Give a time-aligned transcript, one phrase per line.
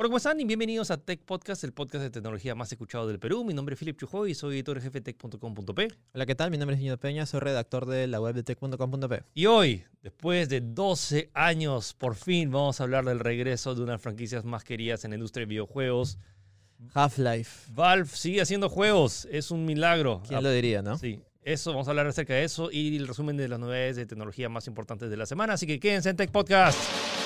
[0.00, 0.40] Hola, ¿cómo están?
[0.40, 3.44] Y bienvenidos a Tech Podcast, el podcast de tecnología más escuchado del Perú.
[3.44, 5.88] Mi nombre es Philip Chujoy y soy editor jefe de tech.com.p.
[6.14, 6.50] Hola, ¿qué tal?
[6.50, 9.24] Mi nombre es Niño Peña, soy redactor de la web de tech.com.p.
[9.34, 13.90] Y hoy, después de 12 años, por fin vamos a hablar del regreso de una
[13.90, 16.16] de las franquicias más queridas en la industria de videojuegos.
[16.94, 17.70] Half-Life.
[17.74, 20.22] Valve sigue haciendo juegos, es un milagro.
[20.26, 20.96] ¿Quién lo diría, no?
[20.96, 24.06] Sí, eso, vamos a hablar acerca de eso y el resumen de las novedades de
[24.06, 25.52] tecnología más importantes de la semana.
[25.52, 27.19] Así que quédense en Tech Podcast.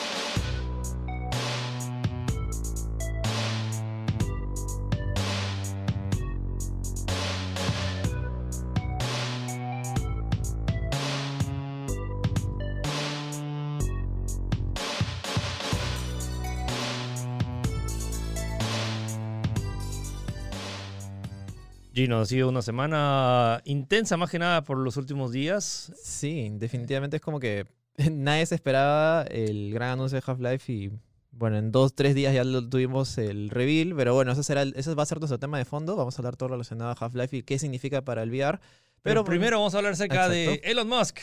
[21.94, 25.92] Gino, ha sido una semana intensa más que nada por los últimos días.
[26.02, 27.66] Sí, definitivamente es como que
[28.10, 30.90] nadie se esperaba el gran anuncio de Half-Life y
[31.30, 34.74] bueno, en dos, tres días ya lo tuvimos el reveal, pero bueno, ese, será el-
[34.76, 35.96] ese va a ser nuestro tema de fondo.
[35.96, 38.58] Vamos a hablar todo relacionado a Half-Life y qué significa para el VR.
[38.58, 40.68] Pero, Pero, primero vamos a hablar acerca de Exacto.
[40.70, 41.18] Elon Musk,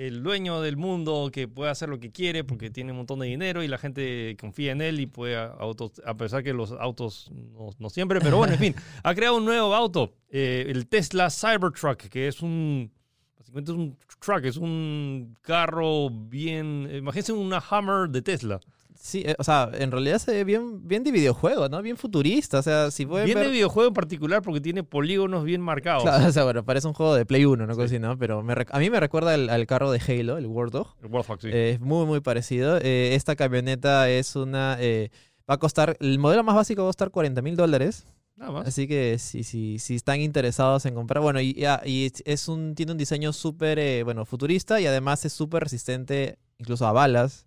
[0.00, 3.26] el dueño del mundo que puede hacer lo que quiere porque tiene un montón de
[3.26, 7.30] dinero y la gente confía en él y puede autos, a pesar que los autos
[7.30, 11.28] no, no siempre, pero bueno, en fin, ha creado un nuevo auto, eh, el Tesla
[11.28, 12.90] Cybertruck, que es un,
[13.36, 18.58] básicamente es un truck, es un carro bien, imagínense una Hammer de Tesla.
[19.02, 21.80] Sí, eh, o sea, en realidad se ve bien, bien de videojuego, ¿no?
[21.80, 22.58] Bien futurista.
[22.58, 23.46] O sea, si pueden Bien ver...
[23.46, 26.02] de videojuego en particular porque tiene polígonos bien marcados.
[26.02, 27.74] Claro, o sea, bueno, parece un juego de Play 1, ¿no?
[27.74, 27.80] Sí.
[27.82, 28.18] así, ¿no?
[28.18, 30.94] Pero me rec- a mí me recuerda al, al carro de Halo, el Warthog.
[31.02, 31.48] El Warthog, sí.
[31.50, 32.76] Eh, Es muy, muy parecido.
[32.82, 34.76] Eh, esta camioneta es una...
[34.78, 35.10] eh,
[35.50, 35.96] va a costar...
[36.00, 38.04] El modelo más básico va a costar 40 mil dólares.
[38.36, 38.68] Nada más.
[38.68, 41.22] Así que si, si, si están interesados en comprar...
[41.22, 44.86] Bueno, y, ya- y es- es un, tiene un diseño súper, eh, bueno, futurista y
[44.86, 47.46] además es súper resistente incluso a balas.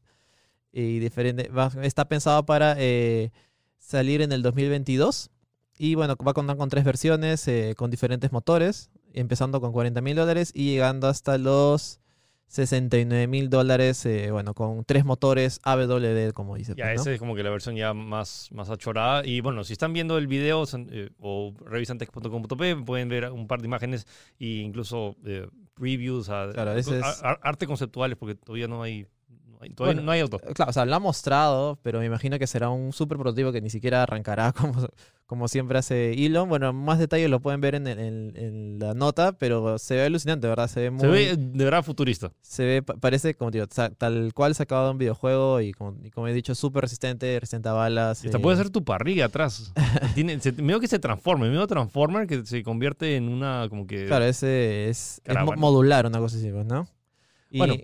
[0.73, 1.47] Y diferente...
[1.49, 3.31] va- está pensado para eh,
[3.77, 5.29] salir en el 2022.
[5.77, 10.01] Y bueno, va a contar con tres versiones, eh, con diferentes motores, empezando con 40
[10.01, 11.99] mil dólares y llegando hasta los
[12.47, 16.73] 69 mil dólares, eh, bueno, con tres motores AWD, como dice.
[16.77, 17.01] Ya, pues, ¿no?
[17.01, 19.25] esa es como que la versión ya más, más achorada.
[19.25, 23.47] Y bueno, si están viendo el video son, eh, o revisan tech.com.p, pueden ver un
[23.47, 24.05] par de imágenes
[24.39, 29.07] e incluso eh, previews, a, Claro, a- a- arte conceptuales, porque todavía no hay,
[29.69, 30.39] todavía Bueno, no hay auto.
[30.39, 33.61] Claro, o sea, lo ha mostrado, pero me imagino que será un súper prototipo que
[33.61, 34.87] ni siquiera arrancará como,
[35.25, 36.47] como siempre hace Elon.
[36.49, 40.03] Bueno, más detalles lo pueden ver en, el- en- en la nota, pero se ve
[40.05, 40.67] alucinante, ¿verdad?
[40.67, 41.01] Se ve muy...
[41.01, 42.31] Se ve de verdad futurista.
[42.41, 46.09] se ve, pa- parece como digo, tal cual sacado de un videojuego y como, y
[46.11, 48.23] como he dicho, súper resistente, resistente a balas.
[48.23, 49.73] Y Hasta eh, puede ser tu parrilla atrás.
[50.15, 51.47] Tiene, se, veo que se transforma.
[51.47, 54.05] Veo Transformer que se convierte en una como que...
[54.05, 56.87] Claro, ese es, es modular, una cosa así, pues, ¿no?
[57.49, 57.75] Y, Bueno,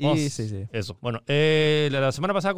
[0.00, 0.64] y Vamos- sí, sí.
[0.72, 0.96] Eso.
[1.02, 2.54] Bueno, eh, la, la semana pasada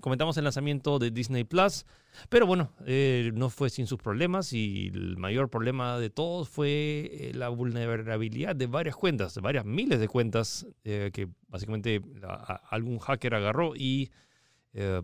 [0.00, 1.84] comentamos el lanzamiento de Disney Plus,
[2.30, 7.10] pero bueno, eh, no fue sin sus problemas y el mayor problema de todos fue
[7.12, 12.34] eh, la vulnerabilidad de varias cuentas, de varias miles de cuentas eh, que básicamente la-
[12.34, 14.10] a- algún hacker agarró y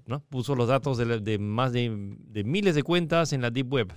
[0.07, 0.21] ¿no?
[0.29, 3.73] puso los datos de, la- de más de, de miles de cuentas en la Deep
[3.73, 3.93] Web.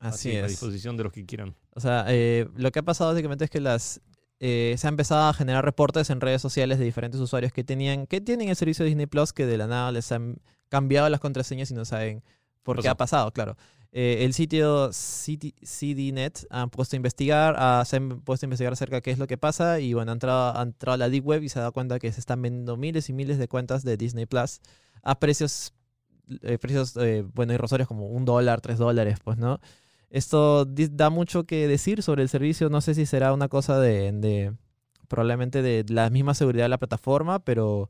[0.00, 0.50] Así a es.
[0.50, 1.54] disposición de los que quieran.
[1.70, 4.00] O sea, eh, lo que ha pasado básicamente es que las
[4.44, 8.08] eh, se ha empezado a generar reportes en redes sociales de diferentes usuarios que tenían
[8.08, 10.38] que tienen el servicio de Disney Plus que de la nada les han
[10.68, 12.24] cambiado las contraseñas y no saben
[12.64, 13.56] por qué ha pasado, claro.
[13.92, 18.72] Eh, el sitio CD CDNet han puesto a investigar, ah, se han puesto a investigar
[18.72, 21.08] acerca de qué es lo que pasa y bueno, han entrado, han entrado a la
[21.08, 23.46] Deep Web y se ha dado cuenta que se están vendiendo miles y miles de
[23.46, 24.60] cuentas de Disney Plus
[25.04, 25.72] a precios,
[26.42, 29.60] eh, precios eh, bueno, irrisorios como un dólar, tres dólares, pues, ¿no?
[30.12, 32.68] Esto da mucho que decir sobre el servicio.
[32.68, 34.52] No sé si será una cosa de, de
[35.08, 37.88] probablemente de la misma seguridad de la plataforma, pero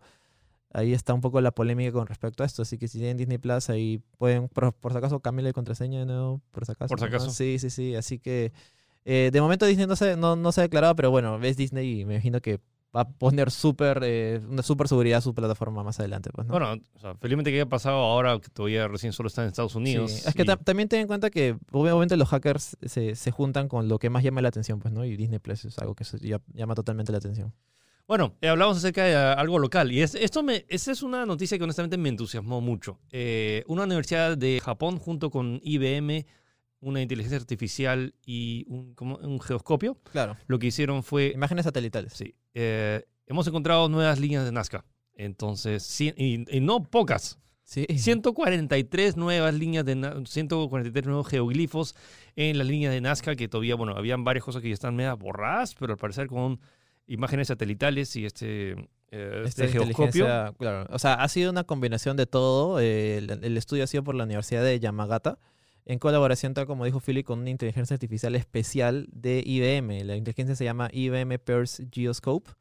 [0.72, 2.62] ahí está un poco la polémica con respecto a esto.
[2.62, 5.98] Así que si tienen Disney Plus, ahí pueden, por, por si acaso, cambiarle de contraseña
[5.98, 6.90] de nuevo, por si acaso.
[6.90, 7.08] Por si ¿no?
[7.08, 7.30] acaso.
[7.30, 7.96] Sí, sí, sí.
[7.96, 8.52] Así que
[9.04, 12.02] eh, de momento Disney no se, no, no se ha declarado, pero bueno, ves Disney
[12.02, 12.60] y me imagino que
[12.94, 16.30] va a poner súper, eh, una súper seguridad a su plataforma más adelante.
[16.32, 16.52] Pues, ¿no?
[16.52, 19.74] Bueno, o sea, felizmente que haya pasado ahora que todavía recién solo está en Estados
[19.74, 20.10] Unidos.
[20.12, 23.30] Sí, Es que y- ta- también ten en cuenta que obviamente los hackers se, se
[23.30, 25.04] juntan con lo que más llama la atención, pues, ¿no?
[25.06, 26.04] Y Disney Plus es algo que
[26.52, 27.54] llama totalmente la atención.
[28.06, 31.56] Bueno, eh, hablamos acerca de algo local y es, esto me, esa es una noticia
[31.56, 32.98] que honestamente me entusiasmó mucho.
[33.10, 36.26] Eh, una universidad de Japón junto con IBM,
[36.80, 40.36] una inteligencia artificial y un, como un geoscopio, Claro.
[40.48, 42.12] lo que hicieron fue, Imágenes satelitales.
[42.12, 44.84] sí, eh, hemos encontrado nuevas líneas de Nazca.
[45.14, 47.86] Entonces, sí, y, y no pocas, Sí.
[47.96, 51.94] 143 nuevas líneas de Na- 143 nuevos geoglifos
[52.36, 55.16] en las líneas de Nazca que todavía, bueno, habían varias cosas que ya están medio
[55.16, 56.60] borradas, pero al parecer con
[57.06, 58.72] imágenes satelitales y este
[59.10, 59.68] eh, este
[60.58, 62.80] claro, o sea, ha sido una combinación de todo.
[62.80, 65.38] eh, el, el estudio ha sido por la Universidad de Yamagata,
[65.84, 70.04] en colaboración, tal como dijo Philip, con una inteligencia artificial especial de IBM.
[70.04, 72.52] La inteligencia se llama IBM Pearce Geoscope,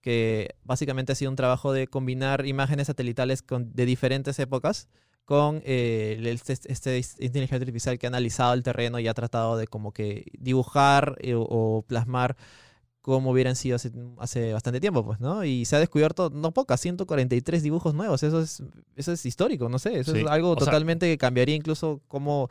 [0.00, 4.88] que básicamente ha sido un trabajo de combinar imágenes satelitales de diferentes épocas
[5.24, 9.66] con eh, este, este inteligencia artificial que ha analizado el terreno y ha tratado de
[9.66, 12.36] como que dibujar eh, o plasmar
[13.04, 15.44] como hubieran sido hace, hace bastante tiempo, pues, ¿no?
[15.44, 18.22] Y se ha descubierto, no pocas, 143 dibujos nuevos.
[18.22, 18.62] Eso es,
[18.96, 19.98] eso es histórico, no sé.
[19.98, 22.48] Eso Sí, es algo o sea- totalmente que cambiaría incluso cómo,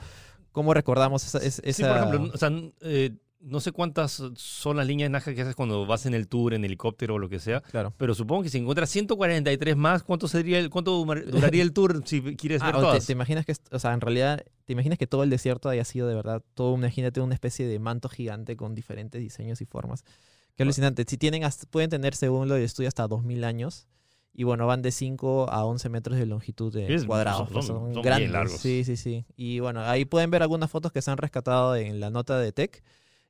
[0.52, 1.40] cómo recordamos esa...
[1.40, 2.52] es- Sí, por esa- ejemplo, o sea,
[2.82, 6.28] eh, no sé cuántas son las líneas de Nazca que haces cuando vas en el
[6.30, 7.92] tour, en helicóptero o lo que sea, Claro.
[7.98, 11.04] pero supongo que si encuentras 143 más, ¿cuánto sería el, cuánto
[11.52, 13.06] duraría el tour si quieres Ah, ver o te, todas?
[13.08, 16.08] te imaginas que, o sea, en realidad, te imaginas que todo el desierto haya sido
[16.08, 20.06] de verdad, todo, imagínate una especie de manto gigante con diferentes diseños y formas.
[20.56, 21.06] Qué alucinante.
[21.08, 23.88] Si tienen, hasta- pueden tener, según lo de estudio, hasta 2000 años.
[24.36, 27.48] Y bueno, van de 5 a 11 metros de longitud de Es- cuadrados.
[27.50, 28.32] son- son- son son bien grandes.
[28.32, 28.60] largos.
[28.60, 29.26] Sí, sí, sí.
[29.36, 32.52] Y bueno, ahí pueden ver algunas fotos que se han rescatado en la nota de
[32.52, 32.84] Tech.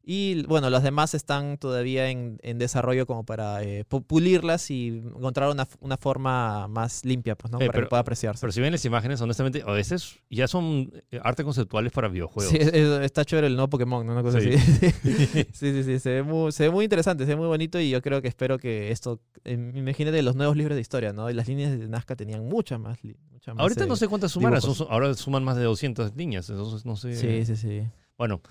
[0.05, 4.87] Y bueno, las demás están todavía en, en desarrollo como para eh, pu- pulirlas y
[4.89, 7.57] encontrar una, una forma más limpia, pues, ¿no?
[7.57, 8.41] Eh, para pero- que pueda apreciarse.
[8.41, 12.51] Pero si ven las imágenes, honestamente, a veces ya son eh, arte conceptuales para videojuegos.
[12.51, 14.11] Sí, es- es- está chévere el nuevo Pokémon, ¿no?
[14.11, 14.49] Una cosa Sí.
[14.53, 14.87] así.
[15.53, 15.99] sí, sí, sí.
[15.99, 18.27] Se ve, muy, se ve muy interesante, se ve muy bonito y yo creo que
[18.27, 19.21] espero que esto.
[19.45, 21.29] eh, imagínate los nuevos libros de historia, ¿no?
[21.29, 22.99] Y las líneas de Nazca tenían muchas más.
[23.31, 24.43] muchas más, Ahorita no sé cuántas son-
[24.89, 27.15] ahora suman más de 200 líneas, entonces no sé.
[27.15, 27.83] Sí, sí, sí.
[28.17, 28.41] Bueno,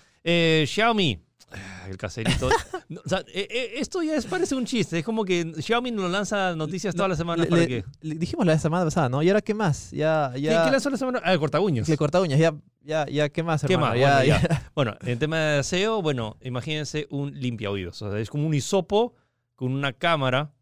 [0.66, 1.20] Xiaomi,
[1.88, 2.48] el caserito.
[2.88, 5.90] No, o sea, eh, eh, esto ya es, parece un chiste, es como que Xiaomi
[5.90, 7.84] nos lanza noticias toda la semana Le- para le-
[8.16, 9.22] dijimos la semana pasada, ¿no?
[9.22, 9.90] ¿Y ahora qué más?
[9.90, 10.64] Ya, ¿Qué, ya.
[10.64, 11.20] qué lanzó la semana?
[11.24, 11.88] Ah, el corta uñas.
[11.88, 13.92] Le corta uñas, ya, ya, ya, ¿qué más, ¿Qué hermano?
[13.92, 14.00] más?
[14.00, 14.40] Ya, Bueno, ya.
[14.48, 14.70] ya.
[14.74, 18.00] Bueno, en tema de aseo, bueno, imagínense un limpia oídos.
[18.02, 19.14] O sea, es como un hisopo
[19.54, 20.52] con una cámara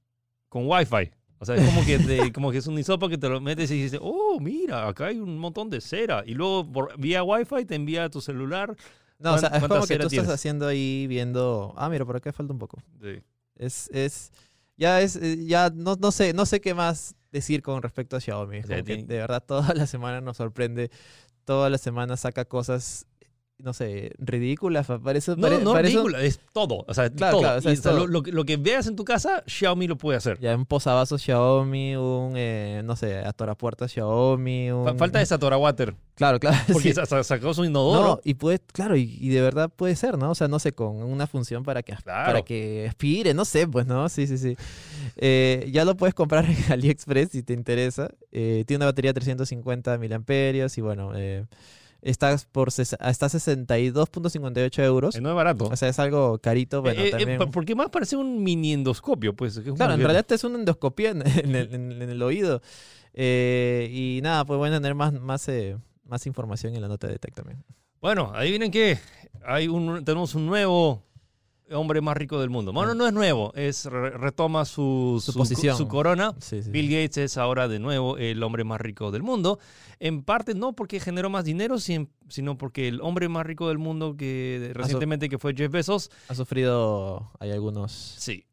[0.49, 1.11] con wifi.
[1.43, 3.71] O sea, es como que, te- como que es un hisopo que te lo metes
[3.71, 6.23] y dices, oh, mira, acá hay un montón de cera.
[6.27, 8.77] Y luego por, vía wifi te envía a tu celular.
[9.21, 10.25] No, o sea, es ¿Cuánta como que tú tienes?
[10.25, 11.75] estás haciendo ahí viendo.
[11.77, 12.79] Ah, mira, por acá falta un poco.
[13.03, 13.23] Sí.
[13.57, 14.33] Es, es,
[14.77, 18.21] ya es, eh, ya no, no sé, no sé qué más decir con respecto a
[18.21, 18.61] Xiaomi.
[18.61, 20.91] O sea, que de verdad toda la semana nos sorprende,
[21.45, 23.07] toda la semana saca cosas,
[23.63, 24.87] no sé, ridículas.
[24.87, 26.85] pa- Parece, No, pare- no, parece ridícula, es todo.
[26.87, 27.41] O sea, Claro, todo.
[27.43, 27.99] claro, o sea, Y, es todo.
[27.99, 30.39] Lo, lo que- lo que veas en tu casa, Xiaomi lo puede hacer.
[30.41, 34.85] Ya un posavasos Xiaomi, un, eh, no sé, atorapuertas Xiaomi, un...
[34.85, 35.95] Fa- Falta esa Water.
[36.15, 36.57] Claro, claro.
[36.73, 36.95] Porque sí.
[36.95, 38.03] sa- sa- sacó su inodoro.
[38.09, 40.31] No, y puede, claro, y, y de verdad puede ser, ¿no?
[40.31, 42.27] O sea, no sé, con una función para que, Claro.
[42.27, 44.09] para que aspire, no sé, pues, ¿no?
[44.09, 44.57] Sí, sí, sí.
[45.17, 48.11] Eh, ya lo puedes comprar en AliExpress si te interesa.
[48.33, 51.47] Eh, tiene una batería de 350 miliamperios y bueno, eh,
[52.03, 55.15] está por hasta 62.58 euros.
[55.17, 55.67] Eh, no es barato.
[55.67, 57.51] O sea, es algo carito, bueno, Eh, eh, también...
[57.51, 59.59] porque más parece un mini endoscopio, pues.
[59.59, 62.63] que es Claro, en realidad es una endoscopia en, en el, en- en el oído.
[63.13, 67.07] Eh, y nada, pues van a tener más, más, eh, más información en la nota
[67.07, 67.65] de Tech también.
[68.01, 68.99] Bueno, adivinen qué.
[69.45, 71.03] Hay un, tenemos un nuevo
[71.73, 72.73] hombre más rico del mundo.
[72.73, 75.21] Bueno, no es nuevo, es re- retoma su, Ah.
[75.25, 75.77] Su posición.
[75.77, 76.35] su corona.
[76.41, 76.71] Sí, sí.
[76.71, 79.59] Bill Gates es ahora de nuevo el hombre más rico del mundo.
[79.99, 83.79] En parte no porque generó más dinero, sin- sino porque el hombre más rico del
[83.79, 87.93] mundo que recientemente que fue Jeff Bezos, Ha sufrido, hay algunos...
[87.93, 88.45] sí,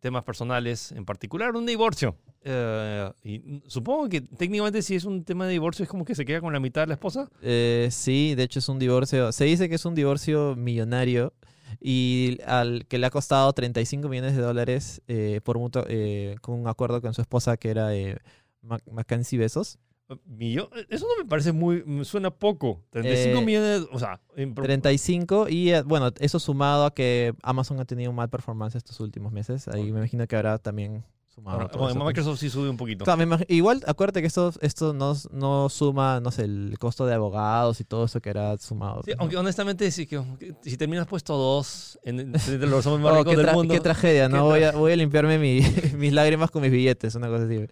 [0.00, 2.16] temas personales, en particular un divorcio.
[2.42, 6.24] Eh, y supongo que técnicamente si es un tema de divorcio es como que se
[6.24, 7.28] queda con la mitad de la esposa.
[7.42, 9.30] Eh, sí, de hecho es un divorcio.
[9.30, 11.34] Se dice que es un divorcio millonario
[11.80, 16.58] y al que le ha costado 35 millones de dólares eh, por mutuo, eh, con
[16.58, 18.16] un acuerdo con su esposa que era eh,
[18.62, 19.78] Mac- Mackenzie Besos.
[20.26, 21.84] Millón- Eso no me parece muy.
[22.04, 22.82] suena poco.
[22.90, 23.82] 35 Eh, millones.
[23.92, 28.10] O sea, en pro- 35 y eh, bueno, eso sumado a que Amazon ha tenido
[28.10, 29.68] un mal performance estos últimos meses.
[29.68, 31.04] Ahí me imagino que habrá también
[31.40, 31.56] sumado.
[31.58, 32.06] bueno, todo bueno, eso, pues.
[32.08, 33.04] Microsoft sí sube un poquito.
[33.04, 37.80] Claro, igual, acuérdate que esto, esto no, no suma, no sé, el costo de abogados
[37.80, 39.02] y todo eso que era sumado.
[39.04, 39.16] Sí, ¿no?
[39.20, 40.22] aunque honestamente, sí que,
[40.62, 43.74] si terminas puesto dos en, entre los hombres más Oh, ricos del mundo.
[43.74, 44.44] qué tragedia, Qué ¿no?
[44.44, 45.60] Voy a, voy a limpiarme mi-
[45.96, 47.66] mis lágrimas con mis billetes, una cosa así.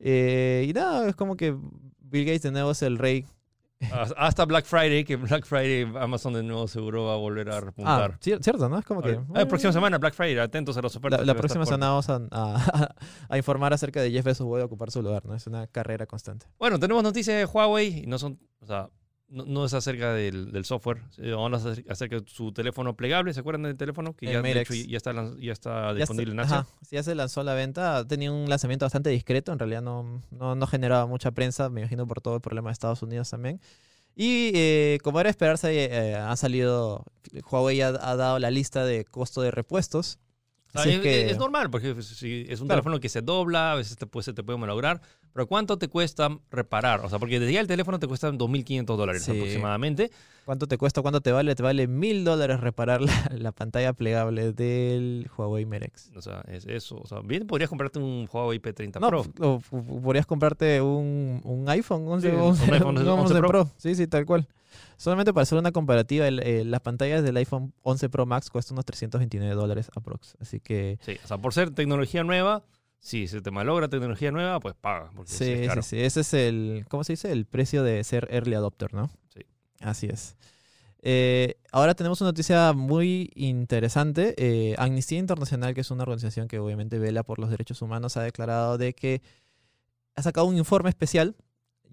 [0.00, 1.54] Eh, y nada, es como que
[2.00, 3.26] Bill Gates de nuevo es el rey.
[4.16, 7.60] Hasta Black Friday, que Black Friday Amazon de nuevo seguro va a volver a Ah,
[7.60, 8.18] repuntar.
[8.20, 8.78] cier- cierto, ¿no?
[8.78, 9.18] Es como que...
[9.34, 11.20] Ah, próxima semana, Black Friday, atentos a las ofertas.
[11.20, 12.94] La, la próxima semana vamos a, a-
[13.28, 15.34] a informar acerca de Jeff Bezos, voy a ocupar su lugar, ¿no?
[15.34, 16.46] Es una carrera constante.
[16.58, 18.38] Bueno, tenemos noticias de Huawei y no son.
[18.60, 18.88] O sea,
[19.28, 22.94] no, no es acerca del, del software, eh, vamos a hacer- acerca de su teléfono
[22.96, 23.32] plegable.
[23.34, 24.14] ¿Se acuerdan del teléfono?
[24.14, 26.56] Que El ya, de hecho, ya está, ya está Ya disponible está- en Asia.
[26.58, 30.22] ajá, ya se lanzó a la venta, tenido un lanzamiento bastante discreto, en realidad no,
[30.30, 33.60] no, no generaba mucha prensa, me imagino por todo el problema de Estados Unidos también.
[34.16, 37.04] Y eh, como era esperarse, eh, ha salido,
[37.50, 40.18] Huawei ha, ha dado la lista de costo de repuestos
[40.74, 42.80] Así es, que- es normal, porque si es un Claro.
[42.82, 45.00] teléfono que se dobla, a veces te puede, se te puede malograr.
[45.32, 47.00] Pero ¿cuánto te cuesta reparar?
[47.04, 49.32] O sea, porque desde ya el teléfono te cuesta 2.500 dólares Sí.
[49.32, 50.10] aproximadamente.
[50.44, 51.00] ¿Cuánto te cuesta?
[51.02, 51.54] ¿Cuánto te vale?
[51.56, 56.10] Te vale mil dólares reparar la, la pantalla plegable del Huawei Merex.
[56.16, 56.96] O sea, es eso.
[56.98, 59.24] O sea, bien podrías comprarte un Huawei P30 No, Pro.
[59.40, 59.60] o-
[60.02, 63.68] podrías comprarte un, un iPhone 11, Sí, 11, un iPhone un 11 Pro.
[63.76, 64.46] Sí, sí, tal cual.
[64.96, 68.74] Solamente para hacer una comparativa, el- eh, las pantallas del iPhone 11 Pro Max cuestan
[68.76, 70.36] unos 329 dólares aprox.
[70.40, 72.64] Así que Sí, o sea, por ser tecnología nueva,
[72.98, 75.10] si se te malogra tecnología nueva, pues paga.
[75.14, 76.00] Porque sí, sí, sí.
[76.00, 77.30] Ese es el, ¿cómo se dice?
[77.32, 79.10] El precio de ser early adopter, ¿no?
[79.34, 79.40] Sí.
[79.80, 80.36] Así es.
[81.06, 84.34] Eh, ahora tenemos una noticia muy interesante.
[84.38, 88.22] Eh, Amnistía Internacional, que es una organización que obviamente vela por los derechos humanos, ha
[88.22, 89.20] declarado de que
[90.16, 91.36] ha sacado un informe especial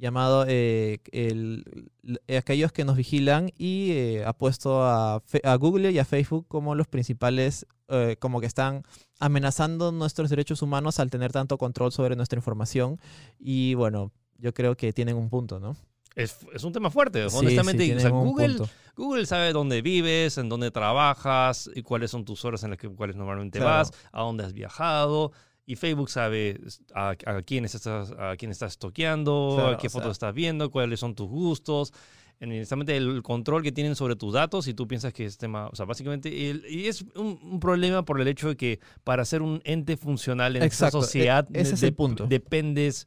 [0.02, 1.90] llamado eh, el-
[2.36, 6.74] aquellos que nos vigilan y eh, ha puesto a, a Google y a Facebook como
[6.76, 8.84] los principales, eh, como que están
[9.20, 13.00] amenazando nuestros derechos humanos al tener tanto control sobre nuestra información.
[13.40, 15.78] Y bueno, yo creo que tienen un punto, ¿no?
[16.16, 17.30] Es, es un tema fuerte.
[17.30, 18.58] Sí, Honestamente, sí, o sea, tienen un Google.
[18.98, 22.90] Google sabe dónde vives, en dónde trabajas, y cuáles son tus horas en las que
[22.90, 23.78] cuáles normalmente Claro.
[23.78, 25.32] vas, a dónde has viajado.
[25.66, 26.60] Y Facebook sabe
[26.96, 30.70] a, a quiénes estás, a quién estás toqueando, Claro, a qué sea- fotos estás viendo,
[30.72, 31.94] cuáles son tus gustos.
[32.42, 35.76] Honestamente, el control que tienen sobre tus datos y tú piensas que es tema, o
[35.76, 39.44] sea, básicamente, el- y es un, un problema por el hecho de que para ser
[39.44, 42.26] un ente funcional en Exacto, esta sociedad, e- ese es el punto.
[42.26, 43.06] dependes,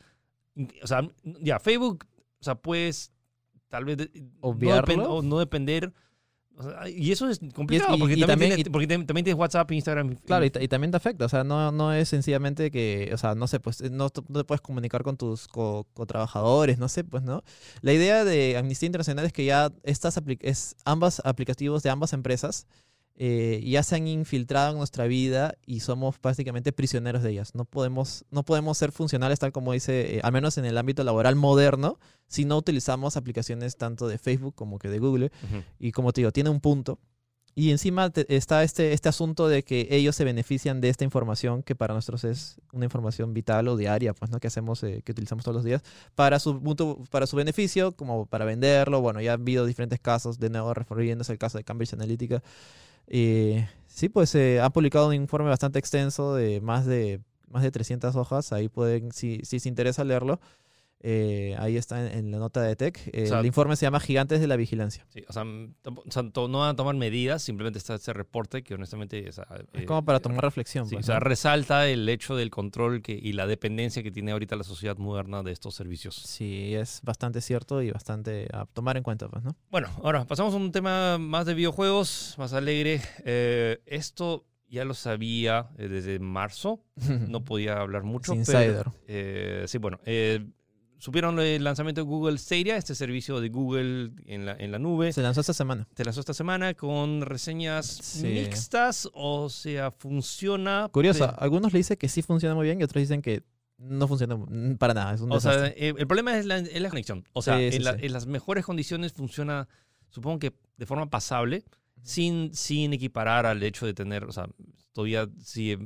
[0.83, 1.01] o sea,
[1.43, 2.07] ya, Facebook,
[2.41, 3.11] o sea, puedes
[3.69, 4.05] tal vez no,
[4.43, 5.15] Obviarlo.
[5.15, 5.93] o no depender.
[6.57, 9.25] O sea, y eso es complicado y- porque, y también, también- tiene- porque tam- también
[9.25, 10.15] tienes WhatsApp, Instagram.
[10.25, 13.35] Claro, y, y también te afecta, o sea, no, no es sencillamente que, o sea,
[13.35, 17.05] no sé, pues no, t- no te puedes comunicar con tus co, trabajadores, no sé,
[17.05, 17.43] pues, ¿no?
[17.83, 22.67] La idea de Amnistía Internacional es que ya estas es, ambas aplicativos de ambas empresas
[23.17, 27.55] eh, ya se han infiltrado en nuestra vida y somos prácticamente prisioneros de ellas.
[27.55, 31.05] No podemos, no podemos ser funcionales tal como dice, eh, al menos en el ámbito
[31.05, 35.27] laboral moderno, si no utilizamos aplicaciones tanto de Facebook como que de Google.
[35.45, 35.63] Ujú.
[35.79, 36.99] Y como te digo, tiene un punto.
[37.57, 41.63] Y encima te- está este, este asunto de que ellos se benefician de esta información
[41.63, 44.41] que para nosotros es una información vital o diaria, pues, ¿no?
[44.41, 45.81] Que hacemos, eh, que utilizamos todos los días,
[46.17, 46.61] para su,
[47.13, 49.01] para su beneficio, como para venderlo.
[49.03, 52.43] Bueno, ya ha habido diferentes casos, de nuevo refiriéndose al caso de Cambridge Analytica.
[53.07, 57.71] Eh, sí, pues eh, han publicado un informe bastante extenso de más de, más de
[57.71, 58.53] 300 hojas.
[58.53, 60.41] Ahí pueden, si, si se interesa leerlo,
[61.07, 62.99] eh, ahí está en, en la nota de Tech.
[63.13, 65.05] Eh, O sea, el informe se llama Gigantes de la Vigilancia.
[65.11, 69.29] Sí, o sea, o no van a tomar medidas, simplemente está ese reporte que honestamente
[69.29, 70.89] o sea, Es eh, como para tomar reflexión.
[70.89, 71.21] sí, pues, o sea, ¿no?
[71.21, 75.43] resalta el hecho del control que, y la dependencia que tiene ahorita la sociedad moderna
[75.43, 76.15] de estos servicios.
[76.17, 79.55] Sí, es bastante cierto y bastante a tomar en cuenta, pues, ¿no?
[79.71, 83.03] Bueno, ahora pasamos a un tema más de videojuegos, más alegre.
[83.85, 86.81] Esto ya lo sabía desde marzo,
[87.29, 88.33] no podía hablar mucho.
[88.33, 88.87] Pero, insider.
[89.07, 90.01] eh, sí, bueno,
[91.05, 95.13] supieron el lanzamiento de Google Stadia, este servicio de Google en la, en la nube.
[95.13, 95.87] Se lanzó esta semana.
[95.95, 98.27] Se lanzó esta semana con reseñas Sí.
[98.27, 100.89] mixtas, o sea, funciona.
[100.91, 103.43] Curioso, pero- algunos le dicen que sí funciona muy bien y otros dicen que
[103.77, 104.39] no funciona
[104.79, 105.13] para nada.
[105.15, 107.25] Es un o sea, el problema es la, es la conexión.
[107.35, 109.69] O sea, Sí, sí, en, la- en las mejores condiciones funciona,
[110.09, 111.65] supongo que de forma pasable,
[112.03, 114.47] sin, sin equiparar al hecho de tener, o sea,
[114.93, 115.79] todavía sí eh,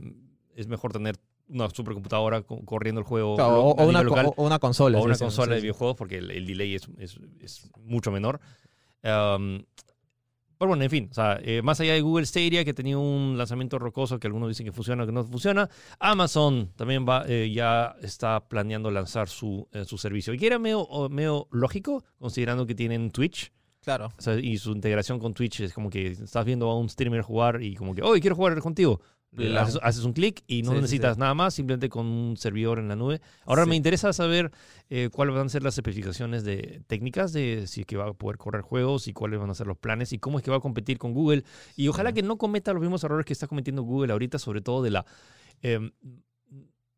[0.55, 1.17] es mejor tener
[1.49, 4.31] una supercomputadora co- corriendo el juego lo- o, una, local.
[4.37, 4.99] o una consola.
[4.99, 8.41] o una consola sí, de videojuegos porque el, el delay es, es- es mucho menor.
[9.05, 9.63] Um,
[10.59, 13.39] pero bueno, en fin, o sea, eh, más allá de Google Stadia, que tenía un
[13.39, 17.49] lanzamiento rocoso que algunos dicen que funciona o que no funciona, Amazon también va, eh,
[17.55, 20.35] ya está planeando lanzar su, eh, su servicio.
[20.35, 23.53] Y que era medio, lógico, considerando que tienen Twitch.
[23.85, 24.13] Claro.
[24.19, 27.23] o sea, y su integración con Twitch es como que estás viendo a un streamer
[27.23, 29.01] jugar y como que, oye, quiero jugar contigo.
[29.59, 31.21] Haces, haces un clic y no Sí, necesitas sí.
[31.21, 33.21] nada más, simplemente con un servidor en la nube.
[33.45, 33.69] Ahora Sí.
[33.71, 34.51] me interesa saber
[34.89, 38.13] eh, cuáles van a ser las especificaciones de técnicas de si es que va a
[38.15, 40.57] poder correr juegos y cuáles van a ser los planes y cómo es que va
[40.57, 41.45] a competir con Google.
[41.77, 44.83] Y ojalá que no cometa los mismos errores que está cometiendo Google ahorita, sobre todo
[44.83, 45.07] de la...
[45.63, 45.93] em,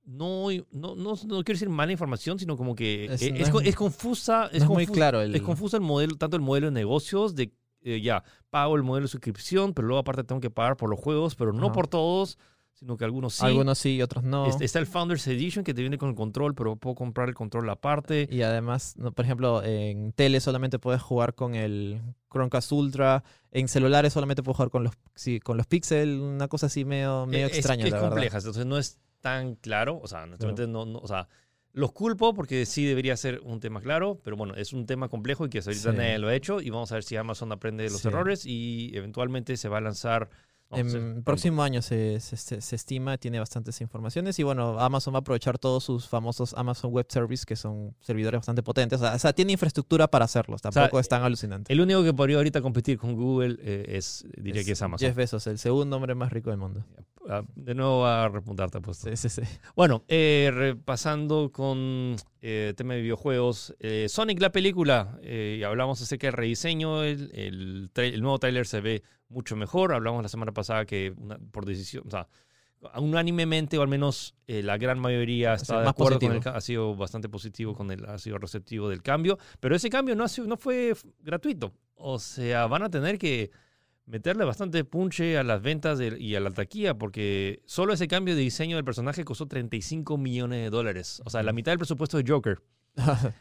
[0.05, 3.51] no, no, no, no quiero decir mala información, sino como que Es- no es, es-
[3.51, 4.49] co- es confusa.
[4.53, 5.35] Es muy confusa- claro el...
[5.35, 9.05] es confuso el modelo, tanto el modelo de negocios de eh, ya, pago el modelo
[9.07, 11.73] de suscripción, pero luego aparte tengo que pagar por los juegos, pero no Ajá.
[11.73, 12.39] por todos,
[12.75, 13.45] sino que algunos sí.
[13.45, 14.47] Algunos sí y otros no.
[14.47, 17.35] Este- Está el Founders Edition que te viene con el control, pero puedo comprar el
[17.35, 18.27] control aparte.
[18.31, 22.01] Y además, no, por ejemplo, en tele solamente puedes jugar con el
[22.33, 23.23] Chromecast Ultra.
[23.51, 26.21] En celulares solamente puedes jugar con los, sí, con los Pixel.
[26.21, 28.39] Una cosa así medio, medio Eh, es, extraña, es la compleja, verdad.
[28.49, 30.01] entonces no es tan claro.
[30.03, 31.29] O sea, honestamente no, no- o sea,
[31.73, 35.47] los culpo porque sí debería ser un tema claro, pero bueno, es un tema complejo
[35.47, 35.97] y que hasta ahorita Sí.
[35.97, 38.09] nadie lo ha hecho y vamos a ver si Amazon aprende de los Sí.
[38.09, 40.29] errores y eventualmente se va a lanzar
[40.73, 45.19] En próximo año se, se- se- se estima, tiene bastantes informaciones y bueno, Amazon va
[45.19, 49.01] a aprovechar todos sus famosos Amazon Web Service, que son servidores bastante potentes.
[49.01, 51.73] O sea, o sea, tiene infraestructura para hacerlos, tampoco es tan alucinante.
[51.73, 55.09] El único que podría ahorita competir con Google eh, es, diría que es Amazon.
[55.09, 56.85] Jeff Bezos, el segundo hombre más rico del mundo.
[57.33, 59.09] Ah, De nuevo a repuntarte, apuesto.
[59.09, 59.43] Sí, sí, sí.
[59.77, 66.03] Bueno, eh, repasando con eh, tema de videojuegos, eh, Sonic la película, eh, y hablamos
[66.03, 70.51] acerca del rediseño, el, el, el nuevo tráiler se ve mucho mejor, hablamos la semana
[70.53, 72.27] pasada que una- por decisión, o sea,
[72.97, 77.29] unánimemente o al menos la gran mayoría está de acuerdo con el, ha sido bastante
[77.29, 80.57] positivo con el, ha sido receptivo del cambio, pero ese cambio no, ha sido, no
[80.57, 83.51] fue gratuito, o sea, van a tener que
[84.11, 88.35] meterle bastante punche a las ventas de- y a la taquilla, porque solo ese cambio
[88.35, 91.23] de diseño del personaje costó 35 millones de dólares.
[91.25, 92.61] O sea, la mitad del presupuesto de Joker.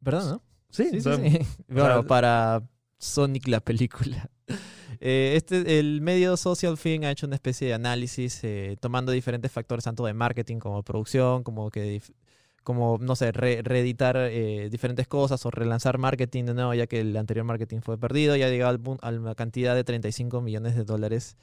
[0.00, 0.42] ¿Verdad, no?
[0.70, 1.38] Sí, Sí, o sí, sea, sí.
[1.68, 2.62] Bueno, para
[2.98, 4.30] Sonic la película.
[5.00, 9.50] Eh, este, el medio Social Film ha hecho una especie de análisis eh, tomando diferentes
[9.50, 12.00] factores, tanto de marketing como producción, como que
[12.64, 17.00] como, no sé, re- reeditar eh, diferentes cosas o relanzar marketing de nuevo, ya que
[17.00, 20.40] el anterior marketing fue perdido, ya ha llegado al pun- a la cantidad de 35
[20.40, 21.36] millones de dólares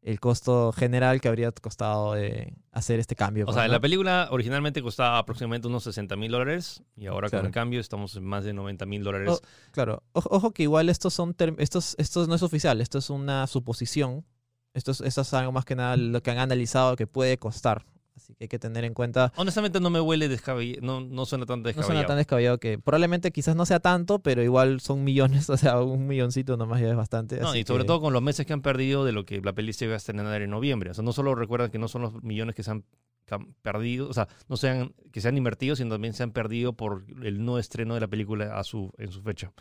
[0.00, 3.44] el costo general que habría costado eh, hacer este cambio.
[3.44, 3.72] O pues, sea, ¿no?
[3.72, 7.42] la película originalmente costaba aproximadamente unos 60 mil dólares y ahora Claro.
[7.42, 9.28] con el cambio estamos en más de 90 mil dólares.
[9.32, 9.40] Oh,
[9.72, 13.46] Claro, ojo, ojo que igual estos son estos, esto no es oficial, esto es una
[13.48, 14.24] suposición.
[14.72, 17.84] Esto es, esto es algo más que nada lo que han analizado que puede costar.
[18.22, 19.32] Así que hay que tener en cuenta.
[19.36, 21.92] Honestamente no me huele descabellado, no, no suena tan No descabellado.
[21.94, 25.80] suena tan descabellado que probablemente quizás no sea tanto, pero igual son millones, o sea,
[25.80, 27.38] un milloncito nomás ya es bastante.
[27.40, 29.40] No, así y sobre que- todo con los meses que han perdido de lo que
[29.40, 30.90] la peli se iba a estrenar en noviembre.
[30.90, 32.84] O sea, no solo recuerdan que no son los millones que se han,
[33.24, 36.32] que han perdido, o sea, no sean que se han invertido, sino también se han
[36.32, 39.52] perdido por el no estreno de la película a su, en su fecha.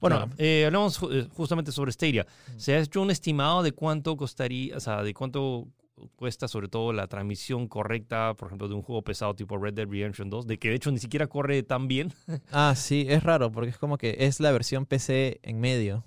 [0.00, 0.32] Bueno, Claro.
[0.38, 2.26] eh, hablamos eh, justamente sobre Stadia.
[2.54, 2.58] Mm.
[2.58, 5.68] ¿Se ha hecho un estimado de cuánto costaría, o sea, de cuánto
[6.16, 9.88] cuesta sobre todo la transmisión correcta, por ejemplo, de un juego pesado tipo Red Dead
[9.88, 12.12] Redemption 2, de que de hecho ni siquiera corre tan bien?
[12.52, 16.04] Ah, sí, es raro, porque es como que es la versión PC en medio.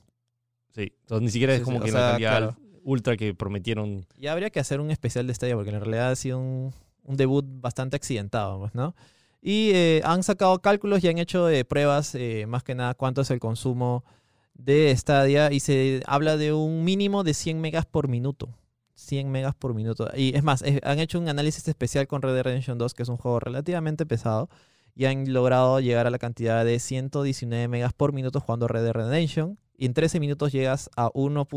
[0.72, 2.58] Sí, entonces ni siquiera Sí, es como que la calidad claro.
[2.84, 4.06] ultra que prometieron.
[4.18, 7.18] Y habría que hacer un especial de Stadia, porque en realidad ha sido un, un
[7.18, 8.96] debut bastante accidentado, pues, ¿no?
[9.42, 13.22] Y eh, han sacado cálculos y han hecho eh, pruebas, eh, más que nada, cuánto
[13.22, 14.06] es el consumo
[14.54, 18.56] de Stadia, y se habla de un mínimo de 100 megas por minuto.
[18.96, 20.10] 100 megas por minuto.
[20.16, 23.04] Y es más, eh, han hecho un análisis especial con Red Dead Redemption 2, que
[23.04, 24.50] es un juego relativamente pesado,
[24.96, 28.94] y han logrado llegar a la cantidad de 119 megas por minuto jugando Red Dead
[28.94, 29.58] Redemption.
[29.76, 31.48] Y en 13 minutos llegas a 1.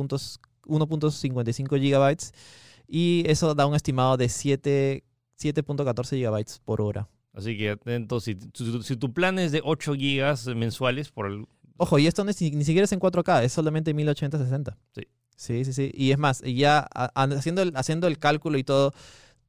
[0.69, 2.33] 1.55 gigabytes
[2.89, 5.05] y eso da un estimado de 7
[5.39, 7.09] 7.14 gigabytes por hora.
[7.35, 11.47] Así que atentos, si, tu- si tu plan es de 8 gigas mensuales por el...
[11.77, 14.75] Ojo, y esto no es ni siquiera es en 4K, es solamente 1080-60.
[14.95, 15.03] Sí.
[15.37, 15.91] Sí, sí, sí.
[15.95, 18.93] Y es más, ya haciendo el, haciendo el cálculo y todo,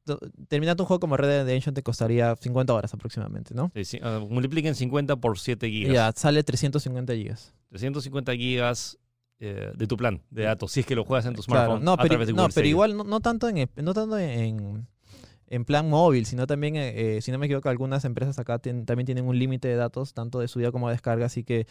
[0.03, 3.71] to- terminando un juego como Red Dead Redemption te costaría 50 horas aproximadamente, ¿no?
[3.83, 5.93] sí, ah, multipliquen 50 por 7 gigas.
[5.93, 7.53] Ya, sale 350 gigas.
[7.69, 8.97] 350 gigas
[9.39, 11.65] eh, de tu plan de datos, si es que lo juegas en tu Claro.
[11.65, 12.69] smartphone No, a pero, través de no, pero Stadia.
[12.69, 14.87] igual no, no tanto en, no tanto en,
[15.47, 18.85] en plan móvil, sino también, eh, eh, si no me equivoco, algunas empresas acá tien-
[18.85, 21.67] también tienen un límite de datos, tanto de subida como de descarga, así que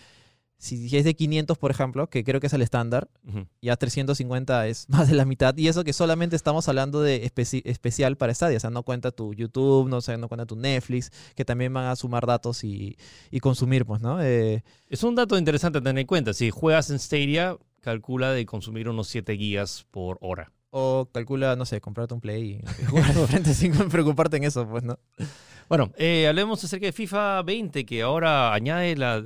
[0.58, 3.08] si es de 500, por ejemplo, que creo que es el estándar,
[3.60, 7.62] ya 350 es más de la mitad, y eso que solamente estamos hablando de especi-
[7.64, 10.56] especial para Stadia, o sea, no cuenta tu YouTube, no, o sea, no cuenta tu
[10.56, 12.96] Netflix, que también van a sumar datos y,
[13.30, 14.22] y consumir, pues, ¿no?
[14.22, 16.32] Eh, Es un dato interesante a tener en cuenta.
[16.32, 20.52] Si juegas en Stadia, calcula de consumir unos 7 gigas por hora.
[20.70, 24.82] o calcula, no sé, comprarte un Play y jugar frente sin preocuparte en eso, pues,
[24.84, 24.98] ¿no?
[25.68, 29.24] Bueno, eh, hablemos acerca de FIFA 20, que ahora añade la...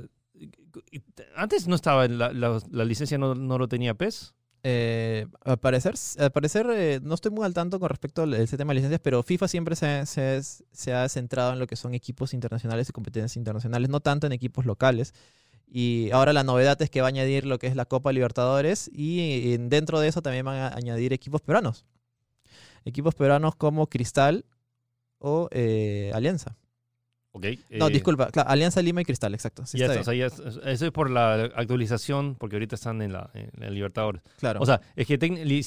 [1.35, 4.33] Antes no estaba, la, la- licencia no, lo tenía PES.
[4.63, 8.57] Eh, al parecer, al parecer eh, no estoy muy al tanto con respecto al ese
[8.57, 12.87] tema de licencias, pero FIFA siempre se, ha centrado en lo que son equipos internacionales
[12.89, 15.13] y competencias internacionales, no tanto en equipos locales.
[15.67, 18.89] Y ahora la novedad es que va a añadir lo que es la Copa Libertadores
[18.93, 21.85] y dentro de eso también van a añadir equipos peruanos.
[22.85, 24.45] Equipos peruanos como Cristal
[25.17, 26.57] o eh, Alianza.
[27.33, 27.45] Ok.
[27.71, 29.65] No, eh, disculpa, claro, Alianza Lima y Cristal, exacto.
[29.65, 33.13] Sí, está está, o sea, es- eso es por la actualización, porque ahorita están en
[33.13, 34.21] la, en la Libertadores.
[34.39, 34.59] claro.
[34.61, 35.17] O sea, es que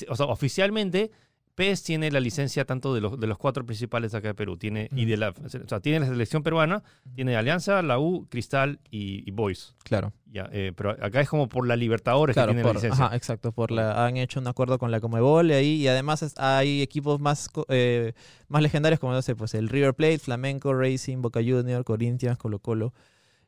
[0.08, 1.10] o sea, oficialmente
[1.54, 4.56] PES tiene la licencia tanto de los, de los cuatro principales de acá de Perú.
[4.56, 6.82] Tiene, y de la, o sea, tiene la selección peruana,
[7.14, 9.74] tiene Alianza, la U, Cristal y, y Boys.
[9.84, 10.12] claro.
[10.26, 13.04] Ya, eh, pero acá es como por la Libertadores Claro, que tiene por- la licencia.
[13.06, 13.52] ajá, exacto.
[13.52, 16.82] Por la, han hecho un acuerdo con la Comebol y ahí y además es- hay
[16.82, 18.14] equipos más, eh,
[18.48, 22.58] más legendarios como no sé, pues el River Plate, Flamenco, Racing, Boca Juniors, Corinthians, Colo
[22.58, 22.92] Colo.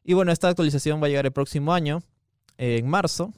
[0.05, 2.05] Y bueno, esta actualización va a llegar el próximo año,
[2.57, 3.33] eh, en marzo.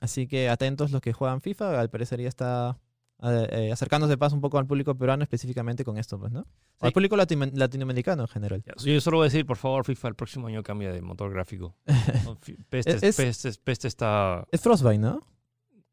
[0.00, 2.78] Así que atentos los que juegan FIFA, al parecer ya está
[3.22, 6.46] eh, eh, acercándose más un poco al público peruano específicamente con esto, pues, ¿no?
[6.80, 8.62] Al público latino- latinoamericano en general.
[8.84, 11.74] Yo solo voy a decir, por favor, FIFA, el próximo año cambia de motor gráfico.
[12.68, 15.20] Peste, Es- es- Peste- Peste está Es Frostbite, ¿no?